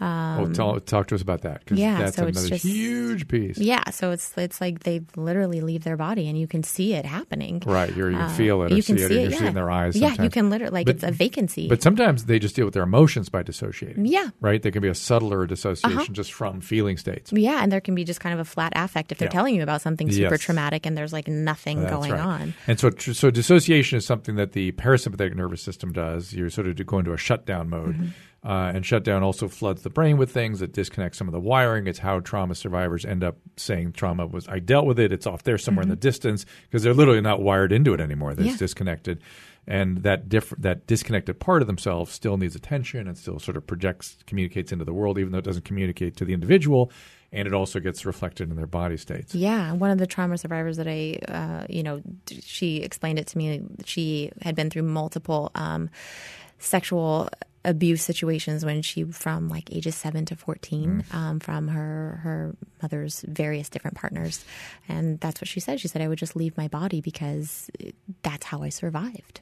[0.00, 2.64] Oh, tell, talk to us about that because Um, yeah, that's so it's another just-
[2.64, 3.58] huge piece.
[3.58, 7.04] Yeah, so it's it's like they literally leave their body and you can see it
[7.06, 7.62] happening.
[7.64, 9.30] Right, you're, you can Uh, feel it or you see can it, see you it,
[9.30, 9.48] see it yeah.
[9.48, 9.96] in their eyes.
[9.96, 11.68] Yeah, you can literally like But- it's a vacancy.
[11.68, 14.04] But sometimes they just deal with their emotions by dissociating.
[14.06, 14.62] yeah, Right?
[14.62, 16.12] There can be a subtler dissociation Uh-huh.
[16.12, 17.32] just from feeling states.
[17.32, 19.30] yeah, and there can be just kind of a flat affect if they're Yeah.
[19.30, 20.40] telling you about something super Yes.
[20.40, 22.20] traumatic and there's like nothing That's going right.
[22.20, 22.54] on.
[22.66, 26.32] And so, so dissociation is something that the parasympathetic nervous system does.
[26.32, 28.06] You sort of go into a shutdown mode, Mm-hmm.
[28.46, 31.88] Uh, and shutdown also floods the brain with things that disconnect some of the wiring.
[31.88, 35.10] It's how trauma survivors end up saying trauma was I dealt with it.
[35.12, 38.30] It's off there somewhere in the distance because they're literally not wired into it anymore.
[38.30, 38.48] It's Mm-hmm.
[38.50, 38.56] Yeah.
[38.56, 39.20] disconnected,
[39.66, 43.66] and that diff- that disconnected part of themselves still needs attention and still sort of
[43.66, 46.92] projects, communicates into the world, even though it doesn't communicate to the individual.
[47.32, 49.34] And it also gets reflected in their body states.
[49.34, 52.00] Yeah, one of the trauma survivors that I, uh, you know,
[52.40, 53.62] she explained it to me.
[53.84, 55.90] She had been through multiple um,
[56.60, 57.28] sexual
[57.66, 63.20] abuse situations when she, from like ages seven to fourteen, um, from her her mother's
[63.28, 64.44] various different partners,
[64.88, 65.80] and that's what she said.
[65.80, 67.68] She said I would just leave my body because
[68.22, 69.40] that's how I survived.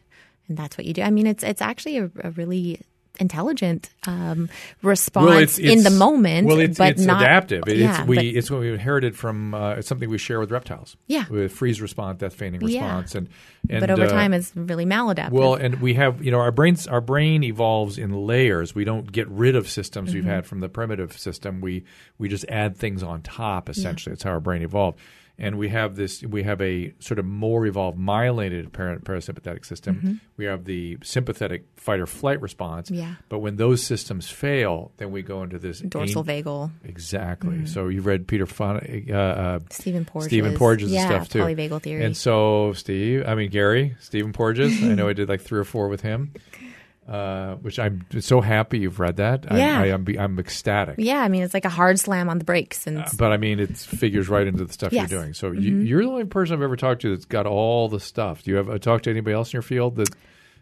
[0.48, 1.02] and that's what you do.
[1.02, 2.80] I mean, it's it's actually a, a really
[3.20, 4.48] intelligent um,
[4.82, 7.64] response in the moment, Well, it's, but it's not adaptive.
[7.66, 9.54] It- yeah, it's we but- it's what we inherited from.
[9.54, 10.96] Uh, it's something we share with reptiles.
[11.06, 11.24] Yeah.
[11.30, 12.82] with freeze response, death feigning Yeah.
[12.82, 13.28] response, and,
[13.70, 15.30] and but over uh, time, it's really maladaptive.
[15.30, 18.74] Well, and we have, you know, our brains, our brain evolves in layers.
[18.74, 20.16] We don't get rid of systems Mm-hmm.
[20.18, 21.60] we've had from the primitive system.
[21.60, 21.84] We
[22.18, 23.68] we just add things on top.
[23.68, 24.98] Essentially, that's how our brain evolved.
[25.36, 26.22] And we have this.
[26.22, 30.20] We have a sort of more evolved myelinated parasympathetic system.
[30.36, 32.88] We have the sympathetic fight or flight response.
[32.88, 33.00] Mm-hmm.
[33.00, 33.14] Yeah.
[33.28, 37.66] But when those systems fail, then we go into this dorsal vagal, Exactly.
[37.66, 41.40] So you've read Peter Fun, uh, uh, Stephen Porges, Stephen Porges' yeah, stuff too.
[41.40, 42.04] polyvagal theory.
[42.04, 44.82] And so Steve, I mean Gary, Stephen Porges.
[44.82, 46.32] I know I did like three or four with him,
[47.08, 49.44] uh, which I'm so happy you've read that.
[49.50, 49.78] Yeah.
[49.80, 50.96] I, I, I'm, I'm ecstatic.
[50.98, 53.60] yeah, I mean, it's like a hard slam on the brakes, and But I mean,
[53.60, 55.04] it figures right into the stuff Yes.
[55.06, 55.12] Mm-hmm.
[55.14, 55.34] you're doing.
[55.34, 58.42] So you, you're the only person I've ever talked to that's got all the stuff.
[58.42, 60.08] Do you have uh, talked to anybody else in your field that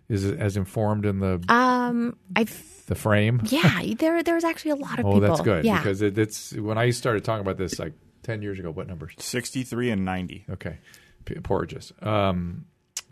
[0.08, 2.46] is as informed in the um, I
[2.86, 3.40] the frame?
[3.44, 5.20] yeah, there there's actually a lot of Oh, people.
[5.20, 7.92] that's good Yeah, because it, it's when I started talking about this like
[8.24, 8.70] ten years ago.
[8.72, 9.14] What numbers?
[9.18, 10.46] 63 and 90.
[10.50, 10.78] Okay,
[11.24, 11.92] P- Porges.
[12.02, 12.64] Um,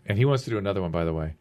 [0.05, 1.35] and he wants to do another one, by the way,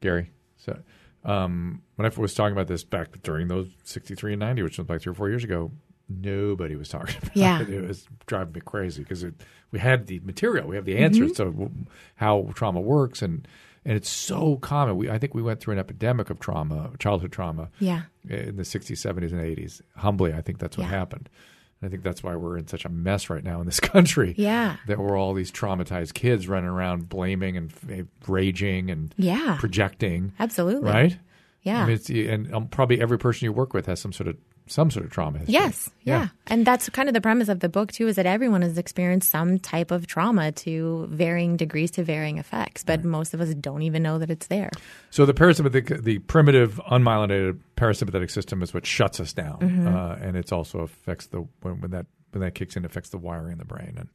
[0.00, 0.30] Gary.
[0.58, 0.78] So
[1.24, 4.78] um, when I was talking about this back during those sixty three and ninety, which
[4.78, 5.70] was like three or four years ago,
[6.08, 7.62] nobody was talking about Yeah.
[7.62, 7.70] it.
[7.70, 9.24] It was driving me crazy because
[9.70, 11.70] we had the material, we have the answers to
[12.16, 13.46] how trauma works, and
[13.84, 14.96] and it's so common.
[14.96, 18.62] We I think we went through an epidemic of trauma, childhood trauma, yeah, in the
[18.62, 19.80] 60s, 70s, and 80s.
[19.96, 20.90] Humbly, I think that's what Yeah.
[20.90, 21.28] happened.
[21.82, 24.34] I think that's why we're in such a mess right now in this country.
[24.36, 24.76] Yeah.
[24.86, 30.32] That we're all these traumatized kids running around blaming and f- raging and yeah, projecting,
[30.38, 30.90] absolutely.
[30.90, 31.18] right?
[31.62, 31.82] Yeah.
[31.82, 34.36] I mean, it's, and um, probably every person you work with has some sort of
[34.72, 35.54] some sort of trauma history.
[35.54, 36.28] Yes, yeah.
[36.46, 39.30] And that's kind of the premise of the book too is that everyone has experienced
[39.30, 43.82] some type of trauma to varying degrees to varying effects, but most of us don't
[43.82, 44.70] even know that it's there.
[45.10, 49.88] So the parasympathetic, the primitive unmyelinated parasympathetic system is what shuts us down, Mm-hmm.
[49.88, 53.18] uh, and it's also affects the when, when that when that kicks in, affects the
[53.18, 54.08] wiring in the brain, and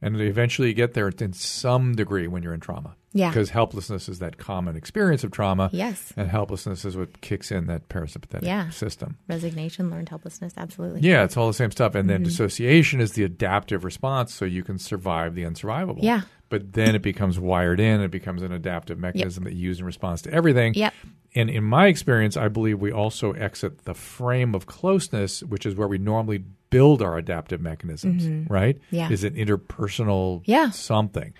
[0.00, 2.94] and eventually you get there in some degree when you're in trauma.
[3.12, 3.30] Yeah.
[3.30, 5.70] because helplessness is that common experience of trauma.
[5.72, 6.12] Yes.
[6.16, 8.68] and helplessness is what kicks in that parasympathetic Yeah.
[8.70, 9.16] system.
[9.28, 11.00] Resignation, learned helplessness, absolutely.
[11.00, 11.92] Yeah, it's all the same stuff.
[11.92, 11.98] Mm-hmm.
[12.00, 16.00] And then dissociation is the adaptive response, so you can survive the unsurvivable.
[16.02, 16.22] Yeah.
[16.50, 18.00] But then it becomes wired in.
[18.00, 20.74] It becomes an adaptive mechanism that you use in response to everything.
[20.74, 20.94] Yep.
[21.34, 25.74] And in my experience, I believe we also exit the frame of closeness, which is
[25.74, 28.76] where we normally build our adaptive mechanisms, right?
[28.76, 28.96] Mm-hmm.
[28.96, 29.10] Yeah.
[29.10, 30.70] Is it interpersonal Yeah.
[30.70, 31.34] something?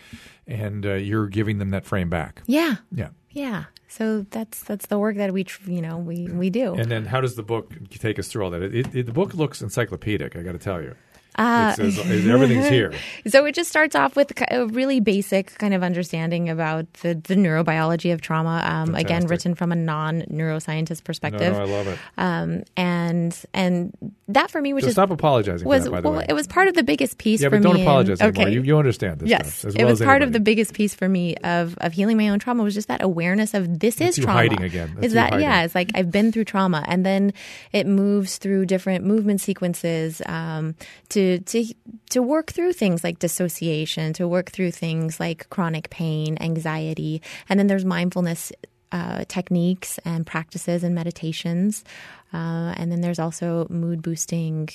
[0.49, 2.43] And uh, you're giving them that frame back.
[2.47, 2.77] Yeah.
[2.91, 3.11] Yeah.
[3.31, 3.65] Yeah.
[3.89, 6.75] So that's that's the work that we you know we we do.
[6.75, 8.63] And then how does the book take us through all that?
[8.63, 10.95] It, it, the book looks encyclopedic, I got to tell you.
[11.37, 12.93] Uh, It says- everything's here.
[13.29, 17.37] So it just starts off with a really basic kind of understanding about the, the
[17.37, 18.61] neurobiology of trauma.
[18.65, 21.99] Um, again, written from a non neuroscientist No, perspective, no, I love it.
[22.19, 23.08] um, and
[23.55, 23.93] and
[24.29, 26.69] that for me, which So is stop apologizing was for that, well, it was part
[26.69, 27.83] of the biggest piece yeah, for but don't me.
[27.83, 28.43] apologize anymore.
[28.45, 28.53] okay.
[28.53, 30.75] You, you understand this Yes, stuff as it well was as part of the biggest
[30.75, 33.97] piece for me of of healing my own trauma was just that awareness of this
[33.97, 34.41] That's is trauma.
[34.41, 34.93] hiding again.
[34.95, 35.47] That's is that hiding.
[35.47, 35.63] yeah?
[35.65, 37.33] It's like I've been through trauma, and then
[37.73, 40.75] it moves through different movement sequences um,
[41.11, 41.65] to to
[42.11, 47.59] to work through things like dissociation, to work through things like chronic pain, anxiety, and
[47.59, 48.53] then there's mindfulness
[48.91, 51.85] uh, techniques and practices and meditations,
[52.33, 54.69] uh, and then there's also mood boosting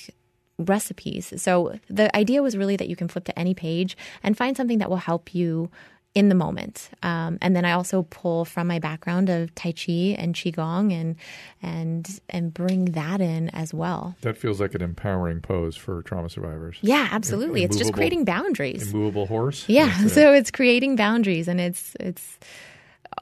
[0.58, 1.32] recipes.
[1.36, 4.78] So the idea was really that you can flip to any page and find something
[4.78, 5.70] that will help you
[6.14, 6.90] in the moment.
[7.02, 11.16] Um, and then I also pull from my background of Tai Chi and Qigong and
[11.60, 14.14] and and bring that in as well.
[14.20, 16.78] That feels like an empowering pose for trauma survivors.
[16.82, 17.64] Yeah, absolutely.
[17.64, 18.92] It's just creating boundaries.
[18.92, 19.68] Immovable horse.
[19.68, 20.10] Yeah, it.
[20.10, 22.38] so it's creating boundaries and it's it's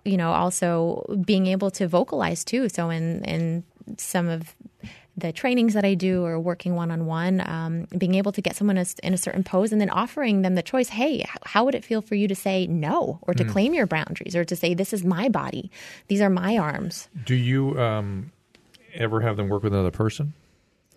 [0.05, 2.69] you know also being able to vocalize too.
[2.69, 3.65] So in in
[3.99, 4.55] some of
[5.17, 8.79] the trainings that I do or working one on one, being able to get someone
[9.03, 10.89] in a certain pose and then offering them the choice.
[10.89, 13.39] Hey, how would it feel for you to say no or Mm.
[13.39, 15.71] to claim your boundaries or to say this is my body,
[16.09, 17.09] these are my arms.
[17.27, 18.33] Do you um,
[18.95, 20.33] ever have them work with another person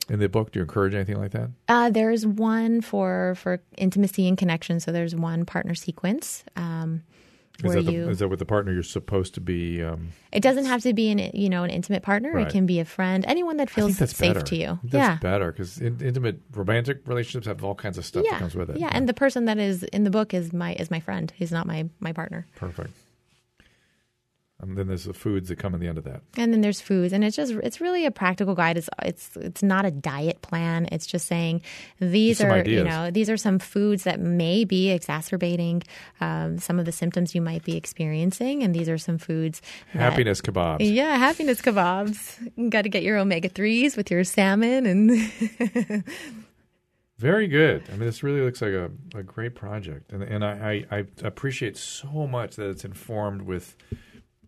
[0.09, 0.51] in the book?
[0.53, 1.49] Do you encourage anything like that?
[1.67, 4.79] Uh, there's one for for intimacy and connection.
[4.79, 6.45] So there's one partner sequence.
[6.55, 7.03] Um,
[7.63, 9.81] Is that, the, you is that with the partner you're supposed to be?
[9.81, 12.31] Um, It doesn't have to be an you know an intimate partner.
[12.33, 12.47] Right.
[12.47, 14.45] It can be a friend, anyone that feels that's safe better.
[14.45, 14.79] to you.
[14.83, 18.55] Yeah, better because in, intimate romantic relationships have all kinds of stuff yeah, that comes
[18.55, 18.77] with it.
[18.77, 18.89] yeah.
[18.91, 21.31] And the person that is in the book is my is my friend.
[21.35, 22.45] He's not my my partner.
[22.55, 22.91] Perfect.
[24.61, 26.21] And then there's the foods that come at the end of that.
[26.37, 27.11] and then there's foods.
[27.11, 28.77] And it's just it's really a practical guide.
[28.77, 30.87] It's it's it's not a diet plan.
[30.93, 31.61] It's just saying
[31.99, 35.83] these Just are you know these are some foods that may be exacerbating
[36.21, 38.63] um, some of the symptoms you might be experiencing.
[38.63, 39.61] And these are some foods
[39.93, 40.77] that- Happiness kebabs.
[40.79, 42.39] yeah happiness kebabs.
[42.55, 46.03] You got to get your omega-3s with your salmon and
[47.17, 47.83] Very good.
[47.87, 51.05] I mean, this really looks like a, a great project, and and I, I, I
[51.23, 53.77] appreciate so much that it's informed with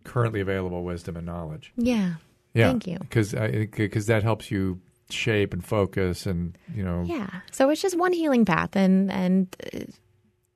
[0.08, 1.72] currently available wisdom and knowledge.
[1.76, 2.14] yeah
[2.54, 2.98] Yeah, Thank you.
[2.98, 4.80] because because that helps you
[5.10, 7.28] shape and focus, and you know, Yeah.
[7.52, 9.78] So it's just one healing path, and and uh,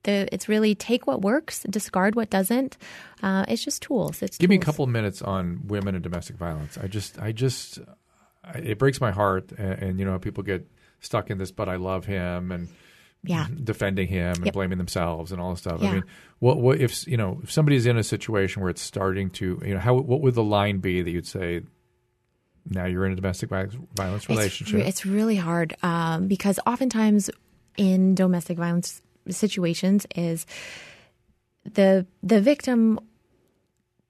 [0.05, 2.77] the it's really take what works, discard what doesn't.
[3.23, 4.21] Uh, it's just tools.
[4.23, 6.77] It's give me a couple of minutes on women and domestic violence.
[6.77, 7.79] I just I just
[8.45, 10.67] I, it breaks my heart, and, and you know, people get
[11.01, 12.69] stuck in this, but I love him, and
[13.25, 13.47] Yeah.
[13.65, 14.55] defending him and Yep.
[14.55, 15.83] blaming themselves and all this stuff.
[15.83, 16.05] I mean,
[16.41, 19.75] what what if you know if somebody's in a situation where it's starting to you
[19.75, 21.63] know how what would the line be that you'd say
[22.69, 24.75] now you're in a domestic violence, It's relationship?
[24.81, 27.29] re- It's, really hard um, because oftentimes
[27.77, 30.47] in domestic violence situations is
[31.65, 32.99] the the victim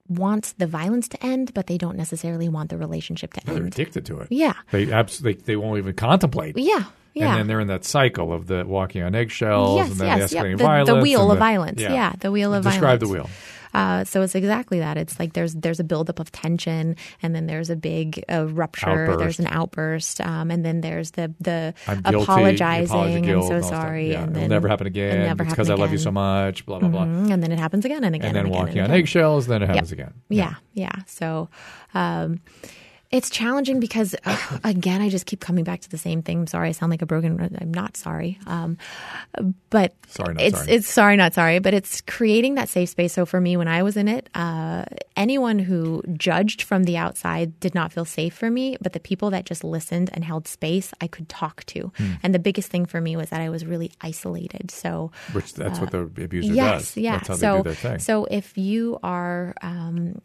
[0.09, 3.57] wants the violence to end, but they don't necessarily want the relationship to end.
[3.57, 4.27] They're addicted to it.
[4.31, 4.53] Yeah.
[4.71, 6.57] They absolutely they won't even contemplate.
[6.57, 6.83] Yeah.
[7.13, 7.29] Yeah.
[7.31, 10.29] And then they're in that cycle of the walking on eggshells yes, and then yes,
[10.31, 10.45] the yep.
[10.45, 10.89] escalating The, violence.
[10.89, 11.81] the wheel of the- violence.
[11.81, 12.13] Yeah.
[12.19, 12.99] the wheel of Describe violence.
[13.01, 13.29] Describe the wheel.
[13.75, 14.97] Uh, so it's exactly that.
[14.97, 18.87] It's like there's there's a buildup of tension, and then there's a big uh, rupture.
[18.87, 19.17] Outburst.
[19.19, 22.23] There's an outburst, um, and then there's the the I'm guilty.
[22.23, 22.85] apologizing.
[22.95, 23.81] apology, I'm so and all that stuff.
[23.81, 24.11] sorry.
[24.11, 25.21] Yeah, and it'll never happen again.
[25.21, 26.67] It never it's because I love you so much.
[26.67, 27.05] Blah blah blah.
[27.05, 27.31] Mhm.
[27.33, 29.63] And then it happens again and again And then again walking and on eggshells, then
[29.63, 30.13] it happens again.
[30.29, 30.93] Yeah, yeah.
[31.07, 31.49] So
[31.95, 32.41] um,
[33.13, 36.39] it's challenging because, uh, again, I just keep coming back to the same thing.
[36.39, 37.55] I'm sorry, I sound like a broken.
[37.61, 38.77] I'm not sorry, um,
[39.69, 40.71] but Sorry, not it's sorry.
[40.71, 41.59] it's sorry, not sorry.
[41.59, 43.13] But it's creating that safe space.
[43.13, 44.85] So for me, when I was in it, uh,
[45.15, 48.77] anyone who judged from the outside did not feel safe for me.
[48.81, 51.91] But the people that just listened and held space, I could talk to.
[51.95, 52.13] Hmm.
[52.23, 54.71] And the biggest thing for me was that I was really isolated.
[54.71, 56.97] So Which that's what the abuser yes, does.
[56.97, 57.17] yeah.
[57.17, 57.99] That's how so, they do their thing.
[57.99, 60.19] so if you are, um,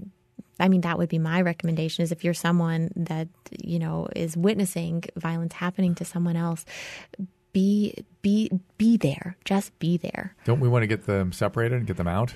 [0.60, 2.02] I mean, that would be my recommendation.
[2.02, 3.28] Is if you're someone that
[3.62, 6.64] you know is witnessing violence happening to someone else,
[7.52, 9.36] be be be there.
[9.44, 10.34] Just be there.
[10.44, 12.34] Don't we want to get them separated and get them out?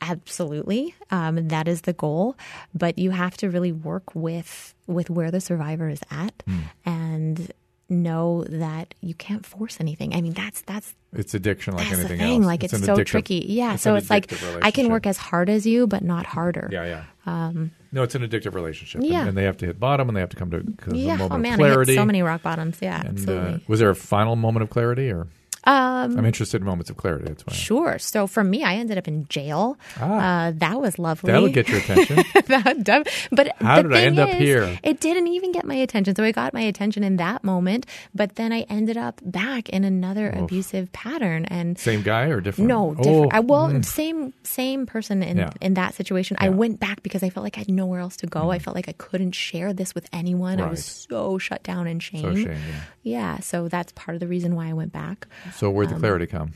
[0.00, 2.36] Absolutely, um, that is the goal.
[2.74, 6.58] But you have to really work with with where the survivor is at, Hmm.
[6.84, 7.52] and
[7.90, 10.14] know that you can't force anything.
[10.14, 12.20] I mean, that's that's It's addiction like that's the thing.
[12.20, 12.44] else.
[12.44, 13.44] Like it's, an so addictive- tricky.
[13.48, 13.74] Yeah.
[13.74, 14.30] it's so it's like
[14.62, 16.68] I can work as hard as you, but not harder.
[16.70, 17.04] Yeah, yeah.
[17.26, 19.00] Um, no, it's an addictive relationship.
[19.00, 19.26] and- yeah.
[19.26, 20.62] And, they have to hit bottom and they have to come to,
[20.96, 21.14] Yeah.
[21.14, 21.92] a moment Oh man, of I clarity.
[21.92, 22.78] hit so many rock bottoms.
[22.82, 23.64] Yeah, and, uh, absolutely.
[23.68, 25.26] was there a final moment of clarity or?
[25.68, 27.26] Um, I'm interested in moments of clarity.
[27.26, 27.52] That's why.
[27.52, 27.98] sure.
[27.98, 29.76] So for me, I ended up in jail.
[30.00, 30.46] Ah.
[30.48, 31.30] Uh, that was lovely.
[31.32, 32.24] That'll get your attention.
[32.48, 34.78] That but How the did I thing end up is, here?
[34.82, 36.14] It didn't even get my attention.
[36.16, 39.84] So I got my attention in that moment, but then I ended up back in
[39.84, 41.44] another abusive pattern.
[41.46, 42.68] And Same guy or different?
[42.68, 43.32] no, different.
[43.32, 43.84] Oh, I, well, mm.
[43.84, 45.50] same same person in Yeah.
[45.60, 46.36] in that situation.
[46.40, 46.52] I Yeah.
[46.52, 46.56] Mm.
[46.56, 48.50] went back because I felt like I had nowhere else to go.
[48.50, 50.60] I felt like I couldn't share this with anyone.
[50.60, 52.22] I was so shut down and shame.
[52.22, 52.48] so shame.
[52.48, 52.80] Yeah.
[53.08, 55.26] Yeah, so that's part of the reason why I went back.
[55.52, 56.52] So where'd the Um, clarity come?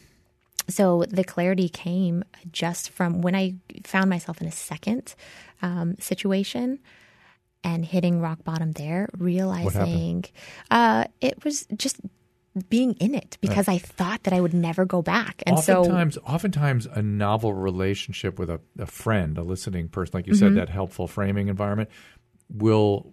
[0.69, 5.15] So the clarity came just from when I found myself in a second
[5.61, 6.79] um, situation
[7.65, 10.25] and hitting rock bottom there, realizing
[10.71, 12.01] uh, it was just
[12.69, 15.43] being in it because I thought that I would never go back.
[15.47, 20.27] And so oftentimes, oftentimes, a novel relationship with a, a friend, a listening person, like
[20.27, 20.47] you Mm-hmm.
[20.47, 21.89] said, that helpful framing environment,
[22.51, 23.13] will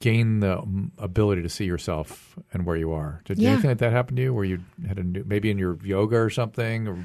[0.00, 3.20] gain the um, ability to see yourself and where you are.
[3.26, 3.50] Did Yeah.
[3.52, 6.16] anything like that happen to you, where you had a new, maybe in your yoga
[6.16, 6.88] or something?
[6.88, 6.96] Or,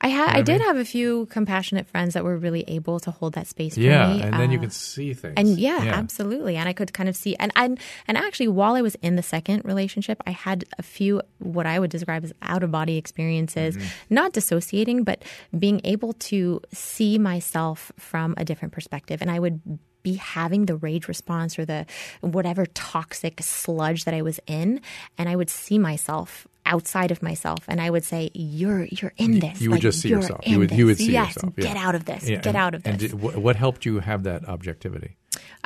[0.00, 2.62] I had know what I I did have a few compassionate friends that were really
[2.68, 4.20] able to hold that space for yeah, me.
[4.22, 5.32] and then you could see things.
[5.38, 6.56] And yeah, absolutely.
[6.56, 9.22] And I could kind of see and and and actually while I was in the
[9.22, 13.78] second relationship, I had a few what I would describe as out of body experiences,
[13.78, 14.14] Mm-hmm.
[14.14, 15.24] not dissociating, but
[15.58, 19.22] being able to see myself from a different perspective.
[19.22, 19.62] And I would
[20.04, 21.84] be having the rage response or the
[22.20, 24.80] whatever toxic sludge that I was in,
[25.18, 29.40] and I would see myself outside of myself and I would say, You're you're in
[29.40, 29.60] this.
[29.60, 30.46] you would Like, just see yourself.
[30.46, 31.56] You would you would see yes, yourself.
[31.56, 32.22] Get out of this.
[32.28, 32.90] Yeah, Get and- out of this.
[32.90, 35.16] And did, what helped you have that objectivity?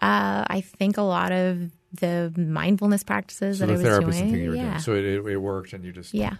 [0.01, 1.71] Uh, I think a lot of
[2.01, 4.31] the mindfulness practices So that the I was therapy doing.
[4.33, 4.71] thing you were yeah.
[4.71, 4.79] doing.
[4.81, 6.37] So it, it, it worked, and you just Yeah.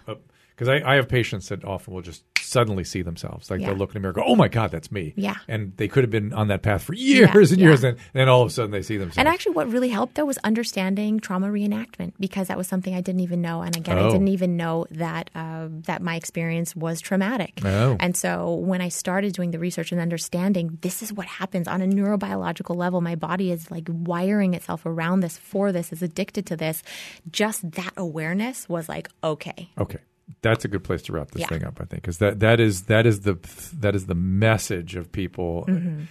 [0.59, 3.49] Because I, I have patients that often will just suddenly see themselves.
[3.49, 3.67] Like Yeah.
[3.67, 5.35] they'll look in the mirror, and go, "Oh my God, that's me!" Yeah.
[5.47, 7.89] and they could have been on that path for years Yeah, and years, yeah.
[7.89, 9.17] and then all of a sudden they see themselves.
[9.19, 12.99] And actually, what really helped though was understanding trauma reenactment because that was something I
[12.99, 13.61] didn't even know.
[13.61, 14.07] And again, Oh.
[14.09, 17.61] I didn't even know that uh, that my experience was traumatic.
[17.63, 17.95] Oh.
[18.01, 21.81] And so when I started doing the research and understanding this is what happens on
[21.81, 26.45] a neurobiological level, my body is like wiring itself around this for this, is addicted
[26.47, 26.83] to this.
[27.31, 29.69] Just that awareness was like okay.
[29.77, 29.99] Okay,
[30.41, 31.47] that's a good place to wrap this Yeah.
[31.47, 31.79] thing up.
[31.81, 33.37] I think because that that is that is the
[33.79, 36.03] that is the message of people Mm-hmm.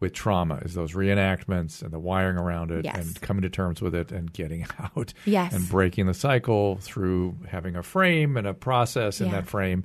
[0.00, 2.96] with trauma is those reenactments and the wiring around it Yes.
[2.96, 5.54] and coming to terms with it and getting out Yes.
[5.54, 9.32] and breaking the cycle through having a frame and a process in Yeah.
[9.36, 9.84] that frame.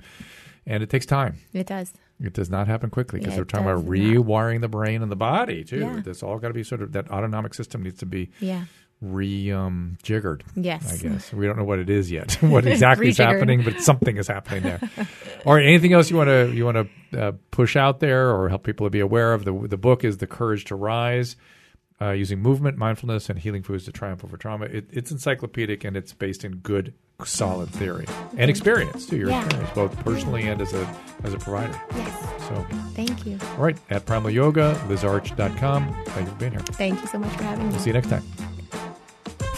[0.65, 1.35] And it takes time.
[1.53, 1.91] It does.
[2.19, 3.93] It does not happen quickly because Yeah, they're talking about does not.
[3.97, 6.01] rewiring the brain and the body too.
[6.05, 8.65] That's all got to be sort of that autonomic system needs to be Yeah.
[9.01, 10.43] Re um, jiggered.
[10.55, 10.93] Yes.
[10.93, 12.33] I guess we don't know what it is yet.
[12.41, 14.79] what exactly is happening, but something is happening there.
[15.45, 15.65] All right.
[15.65, 18.85] Anything else you want to you want to uh, push out there or help people
[18.85, 19.43] to be aware of?
[19.43, 21.35] The the book is the courage to rise.
[21.99, 24.65] Uh, using movement, mindfulness, and healing foods to triumph over trauma.
[24.65, 28.07] It, it's encyclopedic and it's based in good, solid theory
[28.39, 29.17] and experience too.
[29.17, 29.45] Your Yeah.
[29.45, 31.79] experience, both personally and as a as a provider.
[31.95, 32.47] Yes.
[32.47, 33.37] So, Thank you.
[33.55, 35.93] all right, at Primal Yoga, lizarch.com.
[36.07, 36.61] Thank you for being here.
[36.61, 37.71] Thank you so much for having me.
[37.71, 38.50] We'll See you next time.